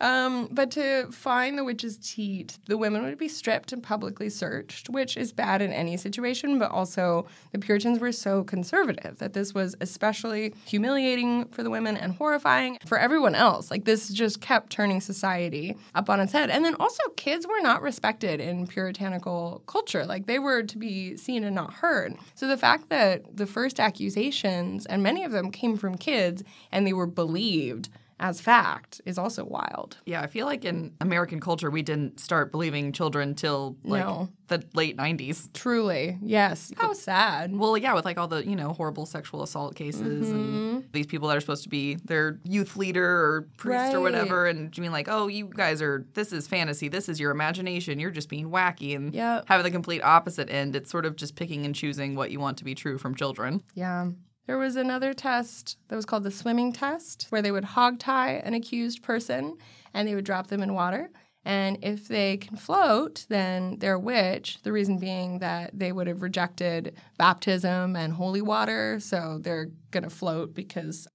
[0.00, 4.90] Um, but to find the witch's teat, the women would be stripped and publicly searched,
[4.90, 9.54] which is bad in any situation, but also the Puritans were so conservative that this
[9.54, 13.70] was especially humiliating for the women and horrifying for everyone else.
[13.70, 16.50] Like this just kept turning society up on its head.
[16.50, 20.04] And then also kids were not respected in puritanical culture.
[20.04, 22.16] Like they were to be seen and not heard.
[22.34, 26.42] So the fact that the first accusations, and many of them came from kids
[26.72, 27.88] and they were believed
[28.18, 29.98] as fact is also wild.
[30.06, 34.28] Yeah, I feel like in American culture we didn't start believing children till like No.
[34.48, 35.52] the late '90s.
[35.52, 36.72] Truly, yes.
[36.76, 37.54] How sad.
[37.56, 40.88] Well, yeah, with like all the you know horrible sexual assault cases and mm-hmm.
[40.92, 44.74] these people that are supposed to be their youth leader or priest or whatever, and
[44.76, 48.10] you mean like, oh, you guys are this is fantasy, this is your imagination, you're
[48.10, 49.44] just being wacky, and Yep.
[49.46, 50.74] having the complete opposite end.
[50.74, 53.62] It's sort of just picking and choosing what you want to be true from children.
[53.74, 54.08] Yeah.
[54.46, 58.34] There was another test that was called the swimming test, where they would hog tie
[58.44, 59.56] an accused person
[59.92, 61.10] and they would drop them in water.
[61.44, 64.58] And if they can float, then they're a witch.
[64.62, 68.98] The reason being that they would have rejected baptism and holy water.
[69.00, 71.06] So they're going to float because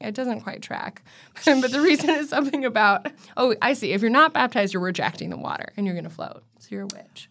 [0.00, 1.02] it doesn't quite track.
[1.44, 3.92] but the reason is something about, oh, I see.
[3.92, 6.42] If you're not baptized, you're rejecting the water and you're going to float.
[6.58, 7.28] So you're a witch.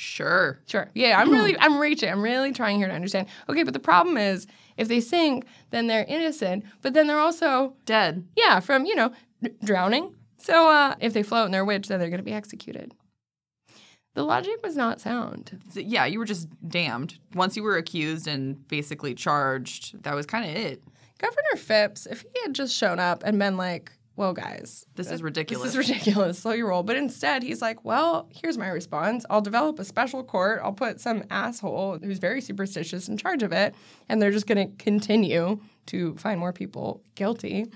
[0.00, 0.60] Sure.
[0.66, 0.88] Sure.
[0.94, 2.08] Yeah, I'm really, I'm reaching.
[2.08, 3.26] I'm really trying here to understand.
[3.48, 4.46] Okay, but the problem is
[4.76, 8.24] if they sink, then they're innocent, but then they're also, Dead.
[8.36, 9.10] yeah, from, you know,
[9.42, 10.14] d- drowning.
[10.36, 12.94] So uh, if they float and they're witch, then they're going to be executed.
[14.14, 15.60] The logic was not sound.
[15.70, 17.18] So, yeah, you were just damned.
[17.34, 20.80] Once you were accused and basically charged, that was kind of it.
[21.18, 25.22] Governor Phips, if he had just shown up and been like, well, guys, This is
[25.22, 25.72] ridiculous.
[25.72, 26.40] This is ridiculous.
[26.40, 26.82] Slow your roll.
[26.82, 29.24] But instead, he's like, well, here's my response.
[29.30, 30.60] I'll develop a special court.
[30.60, 33.76] I'll put some asshole who's very superstitious in charge of it,
[34.08, 37.66] and they're just going to continue to find more people guilty.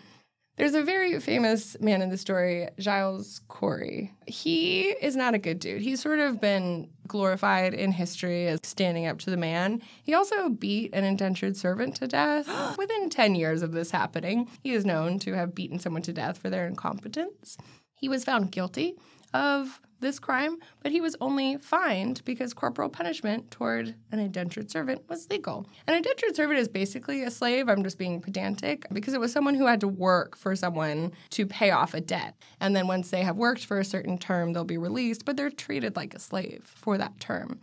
[0.57, 4.13] There's a very famous man in the story, Giles Corey.
[4.27, 5.81] He is not a good dude.
[5.81, 9.81] He's sort of been glorified in history as standing up to the man.
[10.03, 14.49] He also beat an indentured servant to death within 10 years of this happening.
[14.63, 17.57] He is known to have beaten someone to death for their incompetence.
[17.95, 18.97] He was found guilty
[19.33, 25.09] of this crime, but he was only fined because corporal punishment toward an indentured servant
[25.09, 25.67] was legal.
[25.87, 27.69] An indentured servant is basically a slave.
[27.69, 31.47] I'm just being pedantic because it was someone who had to work for someone to
[31.47, 32.35] pay off a debt.
[32.61, 35.51] And then once they have worked for a certain term, they'll be released, but they're
[35.51, 37.61] treated like a slave for that term.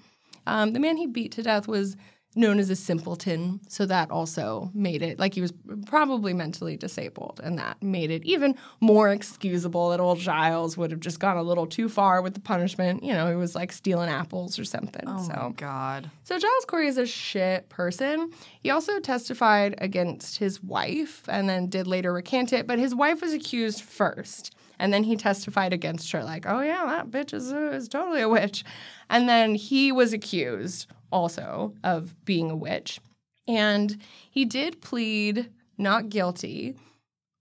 [0.48, 1.96] Um, the man he beat to death was
[2.36, 5.52] known as a simpleton, so that also made it like he was
[5.86, 11.00] probably mentally disabled, and that made it even more excusable that old Giles would have
[11.00, 13.04] just gone a little too far with the punishment.
[13.04, 15.04] You know, he was like stealing apples or something.
[15.08, 15.34] oh so.
[15.34, 16.12] my god.
[16.24, 18.32] So Giles Corey is a shit person.
[18.62, 23.22] He also testified against his wife and then did later recant it, but his wife
[23.22, 24.56] was accused first.
[24.80, 28.22] And then he testified against her, like, oh yeah, that bitch is, uh, is totally
[28.22, 28.64] a witch.
[29.10, 33.00] And then he was accused also of being a witch.
[33.48, 33.98] And
[34.30, 36.76] he did plead not guilty,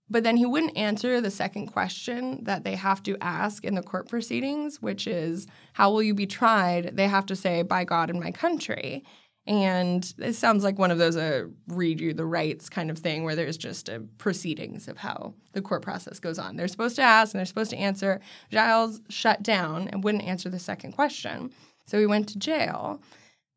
[0.09, 3.83] but then he wouldn't answer the second question that they have to ask in the
[3.83, 6.95] court proceedings, which is, How will you be tried?
[6.95, 9.03] They have to say, By God and my country.
[9.49, 13.23] And it sounds like one of those uh, read you the rights kind of thing
[13.23, 16.55] where there's just a proceedings of how the court process goes on.
[16.55, 18.21] They're supposed to ask and they're supposed to answer.
[18.51, 21.51] Giles shut down and wouldn't answer the second question.
[21.87, 23.01] So he went to jail.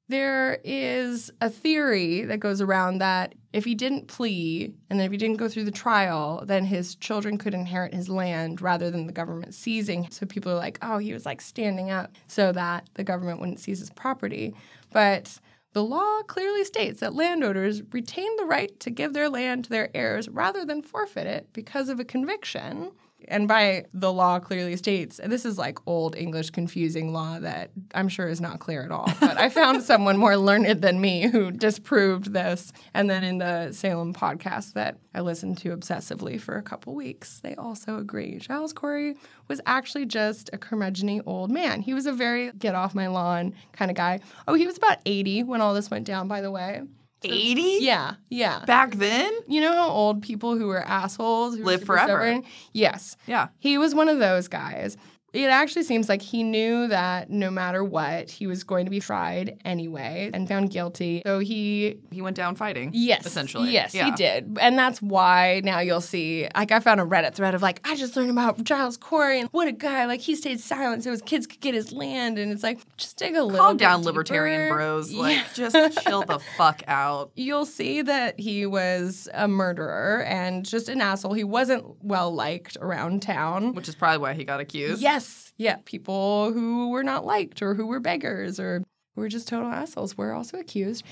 [0.08, 5.12] There is a theory that goes around that if he didn't plea and then if
[5.12, 9.06] he didn't go through the trial, then his children could inherit his land rather than
[9.06, 10.08] the government seizing.
[10.10, 13.60] So people are like, oh, he was like standing up so that the government wouldn't
[13.60, 14.54] seize his property.
[14.90, 15.38] But
[15.72, 19.90] the law clearly states that landowners retain the right to give their land to their
[19.94, 22.92] heirs rather than forfeit it because of a conviction.
[23.28, 27.70] And by the law clearly states, and this is like old English confusing law that
[27.94, 29.10] I'm sure is not clear at all.
[29.20, 32.72] But I found someone more learned than me who disproved this.
[32.94, 37.40] And then in the Salem podcast that I listened to obsessively for a couple weeks,
[37.40, 38.38] they also agree.
[38.38, 39.16] Giles Corey
[39.48, 41.82] was actually just a curmudgeony old man.
[41.82, 44.20] He was a very get off my lawn kind of guy.
[44.48, 46.82] Oh, he was about 80 when all this went down, by the way.
[47.24, 47.78] 80?
[47.80, 48.64] Yeah, yeah.
[48.66, 49.32] Back then?
[49.48, 52.20] You know how old people who were assholes who Live super forever.
[52.26, 52.44] stubborn?
[52.72, 53.16] Yes.
[53.26, 53.48] Yeah.
[53.58, 54.96] He was one of those guys.
[55.32, 59.00] It actually seems like he knew that no matter what, he was going to be
[59.00, 61.22] tried anyway and found guilty.
[61.24, 62.90] So he He went down fighting.
[62.92, 63.24] Yes.
[63.24, 63.70] Essentially.
[63.72, 64.04] Yes, Yeah.
[64.06, 64.58] he did.
[64.60, 67.96] And that's why now you'll see, like, I found a Reddit thread of, like, I
[67.96, 70.04] just learned about Giles Corey and what a guy.
[70.04, 72.38] Like, he stayed silent so his kids could get his land.
[72.38, 75.12] And it's like, just dig a little Calm down, libertarian bros.
[75.12, 75.44] Like, Yeah.
[75.54, 77.30] just chill the fuck out.
[77.36, 81.32] You'll see that he was a murderer and just an asshole.
[81.32, 83.72] He wasn't well liked around town.
[83.74, 85.00] Which is probably why he got accused.
[85.00, 85.21] Yes.
[85.56, 85.76] Yeah.
[85.84, 88.82] People who were not liked or who were beggars or
[89.14, 91.04] who were just total assholes were also accused.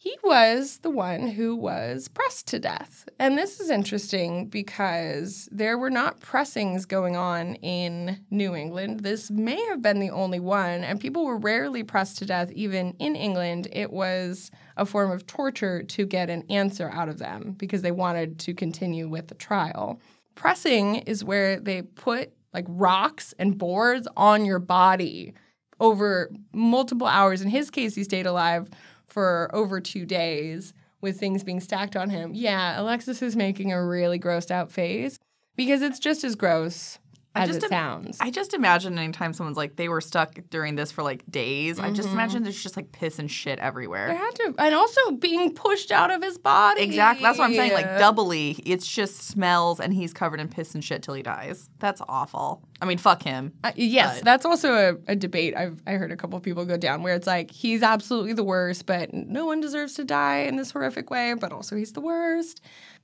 [0.00, 3.08] He was the one who was pressed to death.
[3.18, 9.00] And this is interesting because there were not pressings going on in New England.
[9.00, 12.94] This may have been the only one, and people were rarely pressed to death even
[13.00, 13.66] in England.
[13.72, 17.90] It was a form of torture to get an answer out of them because they
[17.90, 20.00] wanted to continue with the trial.
[20.36, 25.32] Pressing is where they put like rocks and boards on your body
[25.80, 27.40] over multiple hours.
[27.40, 28.68] In his case, he stayed alive
[29.06, 32.32] for over two days with things being stacked on him.
[32.34, 35.18] Yeah, Alexis is making a really grossed out face
[35.56, 36.98] because it's just as gross
[37.34, 38.18] as just it im- sounds.
[38.20, 41.78] I just imagine anytime someone's like they were stuck during this for like days.
[41.78, 41.94] I Mm-hmm.
[41.94, 44.12] just imagine there's just like piss and shit there everywhere.
[44.14, 46.82] had to, and also being pushed out of his body.
[46.82, 47.22] Exactly.
[47.22, 47.72] That's what I'm saying.
[47.72, 51.68] Like doubly, it's just smells and he's covered in piss and shit till he dies.
[51.78, 52.62] That's awful.
[52.80, 53.52] I mean, fuck him.
[53.64, 54.72] Uh, yes, But- that's also
[55.08, 55.54] a, a debate.
[55.56, 58.86] I've I heard a couple people go down where it's like he's absolutely the worst,
[58.86, 61.34] but no one deserves to die in this horrific way.
[61.34, 62.60] But also he's the worst.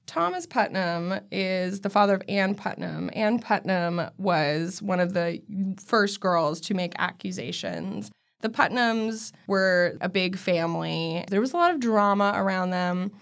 [0.07, 3.11] Thomas Putnam is the father of Anne Putnam.
[3.14, 5.40] Anne Putnam was one of the
[5.84, 8.11] first girls to make accusations.
[8.40, 11.24] The Putnams were a big family.
[11.28, 13.12] There was a lot of drama around them.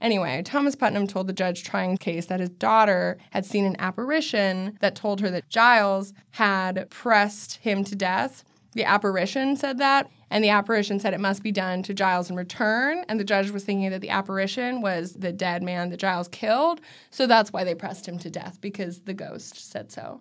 [0.00, 3.74] Anyway, Thomas Putnam told the judge trying the case that his daughter had seen an
[3.80, 8.44] apparition that told her that Giles had pressed him to death.
[8.74, 12.36] The apparition said that, and the apparition said it must be done to Giles in
[12.36, 13.04] return.
[13.08, 16.80] And the judge was thinking that the apparition was the dead man that Giles killed.
[17.10, 20.20] So that's why they pressed him to death, because the ghost said so.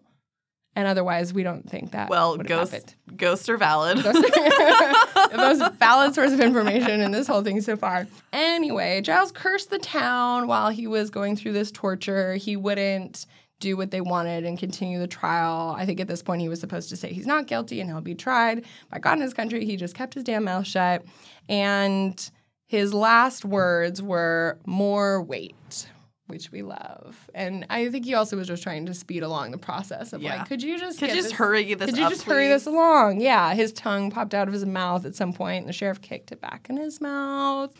[0.77, 2.07] And otherwise, we don't think that.
[2.07, 3.97] Well, ghosts, ghosts are valid.
[3.97, 8.05] the most valid source of information in this whole thing so far.
[8.31, 12.35] Anyway, Giles cursed the town while he was going through this torture.
[12.35, 13.25] He wouldn't
[13.59, 15.75] do what they wanted and continue the trial.
[15.77, 18.01] I think at this point he was supposed to say he's not guilty and he'll
[18.01, 19.65] be tried by God in his country.
[19.65, 21.03] He just kept his damn mouth shut.
[21.49, 22.29] And
[22.67, 25.89] his last words were more weight.
[26.29, 29.57] Which we love, and I think he also was just trying to speed along the
[29.57, 30.39] process of Yeah.
[30.39, 32.23] like, could you just Could get you just this- hurry this could you up, just
[32.23, 33.21] hurry this along?
[33.21, 36.33] Yeah, his tongue popped out of his mouth at some point, and the sheriff kicked
[36.33, 37.73] it back in his mouth.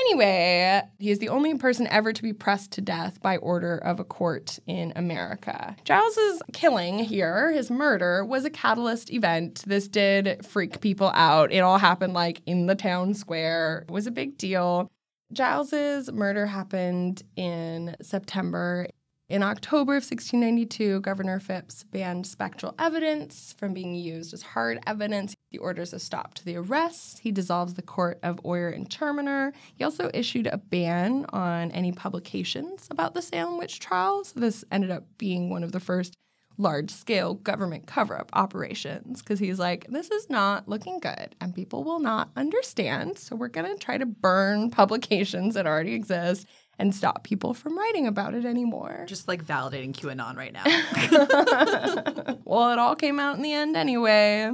[0.00, 4.00] Anyway, he is the only person ever to be pressed to death by order of
[4.00, 5.76] a court in America.
[5.84, 9.62] Giles's killing here, his murder, was a catalyst event.
[9.66, 11.52] This did freak people out.
[11.52, 13.84] It all happened like in the town square.
[13.88, 14.90] It was a big deal.
[15.32, 18.88] Giles's murder happened in September.
[19.30, 25.36] In October of 1692, Governor Phips banned spectral evidence from being used as hard evidence.
[25.52, 27.20] He orders a stop to the arrests.
[27.20, 29.52] He dissolves the court of Oyer and Terminer.
[29.76, 34.32] He also issued a ban on any publications about the Salem witch trials.
[34.32, 36.16] This ended up being one of the first
[36.58, 41.54] large scale government cover up operations because he's like, this is not looking good and
[41.54, 43.16] people will not understand.
[43.16, 46.48] So we're going to try to burn publications that already exist
[46.80, 49.04] and stop people from writing about it anymore.
[49.06, 50.64] Just like validating QAnon right now.
[52.44, 54.50] well, it all came out in the end anyway.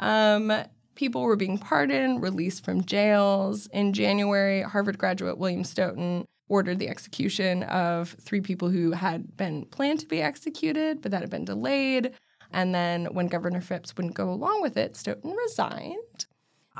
[0.00, 0.52] Um,
[0.96, 3.68] people were being pardoned, released from jails.
[3.68, 9.64] In January, Harvard graduate William Stoughton ordered the execution of three people who had been
[9.66, 12.12] planned to be executed, but that had been delayed.
[12.50, 16.26] And then when Governor Phips wouldn't go along with it, Stoughton resigned.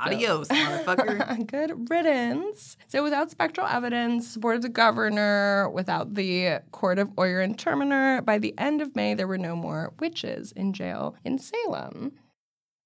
[0.05, 1.47] Adios, motherfucker.
[1.51, 2.77] Good riddance.
[2.87, 8.21] So, without spectral evidence, board of the governor, without the court of Oyer and Terminer,
[8.21, 12.13] by the end of May, there were no more witches in jail in Salem.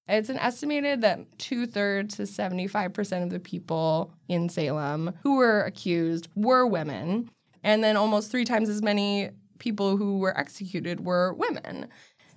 [0.06, 5.62] It's an estimated that two thirds to 75% of the people in Salem who were
[5.62, 7.30] accused were women.
[7.62, 11.88] And then almost three times as many people who were executed were women.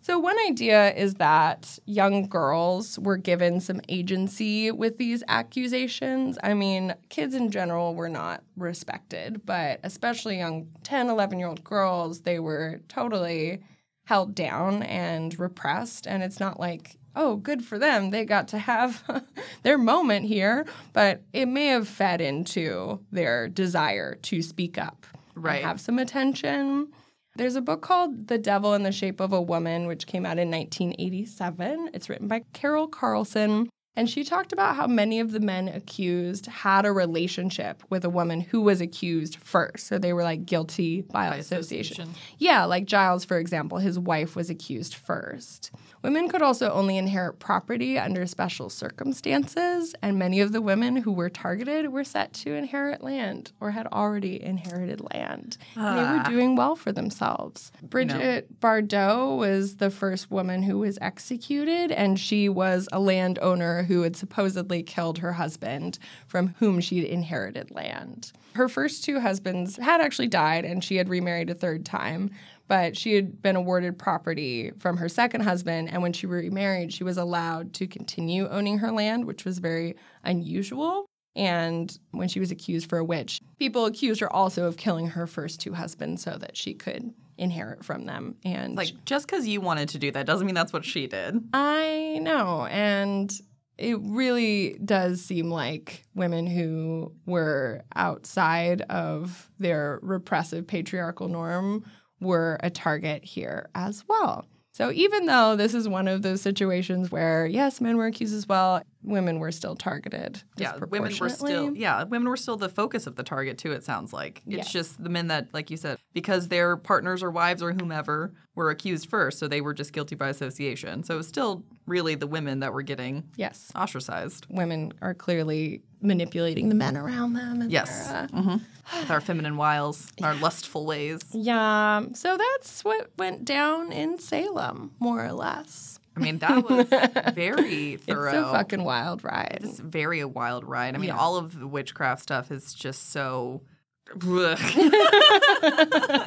[0.02, 6.38] So, one idea is that young girls were given some agency with these accusations.
[6.44, 11.64] I mean, kids in general were not respected, but especially young 10, 11 year old
[11.64, 13.60] girls, they were totally
[14.06, 16.08] held down and repressed.
[16.08, 18.12] And it's not like oh, good for them.
[18.12, 19.04] They got to have
[19.64, 20.68] their moment here.
[20.94, 25.64] But it may have fed into their desire to speak up, and Right.
[25.64, 26.90] have some attention.
[27.38, 30.40] There's a book called The Devil in the Shape of a Woman, which came out
[30.40, 31.92] in 1987.
[31.94, 33.68] It's written by Carol Karlsen.
[33.98, 38.10] And she talked about how many of the men accused had a relationship with a
[38.10, 39.88] woman who was accused first.
[39.88, 42.04] So they were like guilty by, association.
[42.04, 42.10] association.
[42.38, 45.72] Yeah, like Giles, for example, his wife was accused first.
[46.04, 51.12] Women could also only inherit property under special circumstances, and many of the women who
[51.12, 55.58] were targeted were set to inherit land or had already inherited land.
[55.76, 56.30] And they were Ah.
[56.30, 57.72] doing well for themselves.
[57.82, 64.02] Bridget Bardot was the first woman who was executed, and she was a landowner who
[64.04, 68.32] had supposedly killed her husband, from whom she'd inherited land.
[68.54, 72.32] Her first two husbands had actually died, and she had remarried a third time.
[72.68, 77.06] But she had been awarded property from her second husband, and when she remarried, she
[77.06, 81.06] was allowed to continue owning her land, which was very unusual.
[81.38, 85.28] And when she was accused for a witch, people accused her also of killing her
[85.28, 88.36] first two husbands so that she could inherit from them.
[88.44, 91.42] And Like, just because you wanted to do that doesn't mean that's what she did.
[91.54, 92.66] I know.
[92.66, 93.32] And
[93.78, 101.86] it really does seem like women who were outside of their repressive patriarchal norm
[102.20, 104.46] were a target here as well.
[104.72, 108.48] So even though this is one of those situations where, yes, men were accused as
[108.48, 110.42] well, women were still targeted.
[110.58, 113.72] Yeah, women were still yeah, women were still the focus of the target too.
[113.72, 114.72] It sounds like it's Yes.
[114.72, 118.70] just the men that, like you said, because their partners or wives or whomever were
[118.70, 121.04] accused first, so they were just guilty by association.
[121.04, 123.72] So it was still really the women that were getting Yes.
[123.76, 124.46] ostracized.
[124.50, 127.68] Women are clearly manipulating the men around them.
[127.70, 128.56] Yes, they're, uh, hmm
[129.02, 131.20] with our feminine wiles, our lustful ways.
[131.34, 132.04] Yeah.
[132.14, 135.97] So that's what went down in Salem, more or less.
[136.18, 136.88] I mean, that was
[137.36, 138.28] very thorough.
[138.30, 139.60] It's a fucking wild ride.
[139.62, 140.96] It's very a wild ride.
[140.96, 141.18] I mean, Yeah.
[141.18, 143.62] all of the witchcraft stuff is just so.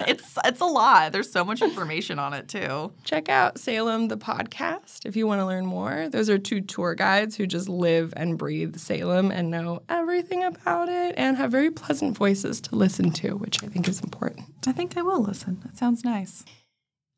[0.06, 1.12] It's it's a lot.
[1.12, 2.92] There's so much information on it too.
[3.04, 6.08] Check out Salem the podcast if you want to learn more.
[6.10, 10.88] Those are two tour guides who just live and breathe Salem and know everything about
[10.88, 14.46] it and have very pleasant voices to listen to, which I think is important.
[14.66, 15.60] I think I will listen.
[15.64, 16.44] That sounds nice.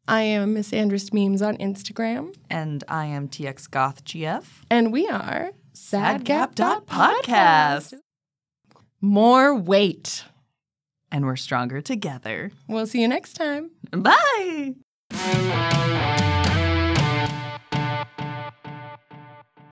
[0.09, 4.45] I am Misandrist Memes on Instagram, And I am TX Goth GF.
[4.71, 7.95] and we are Sadgap.podcast.
[9.01, 10.25] More weight.
[11.11, 12.53] And we're stronger together.
[12.69, 13.71] We'll see you next time.
[13.91, 14.75] Bye.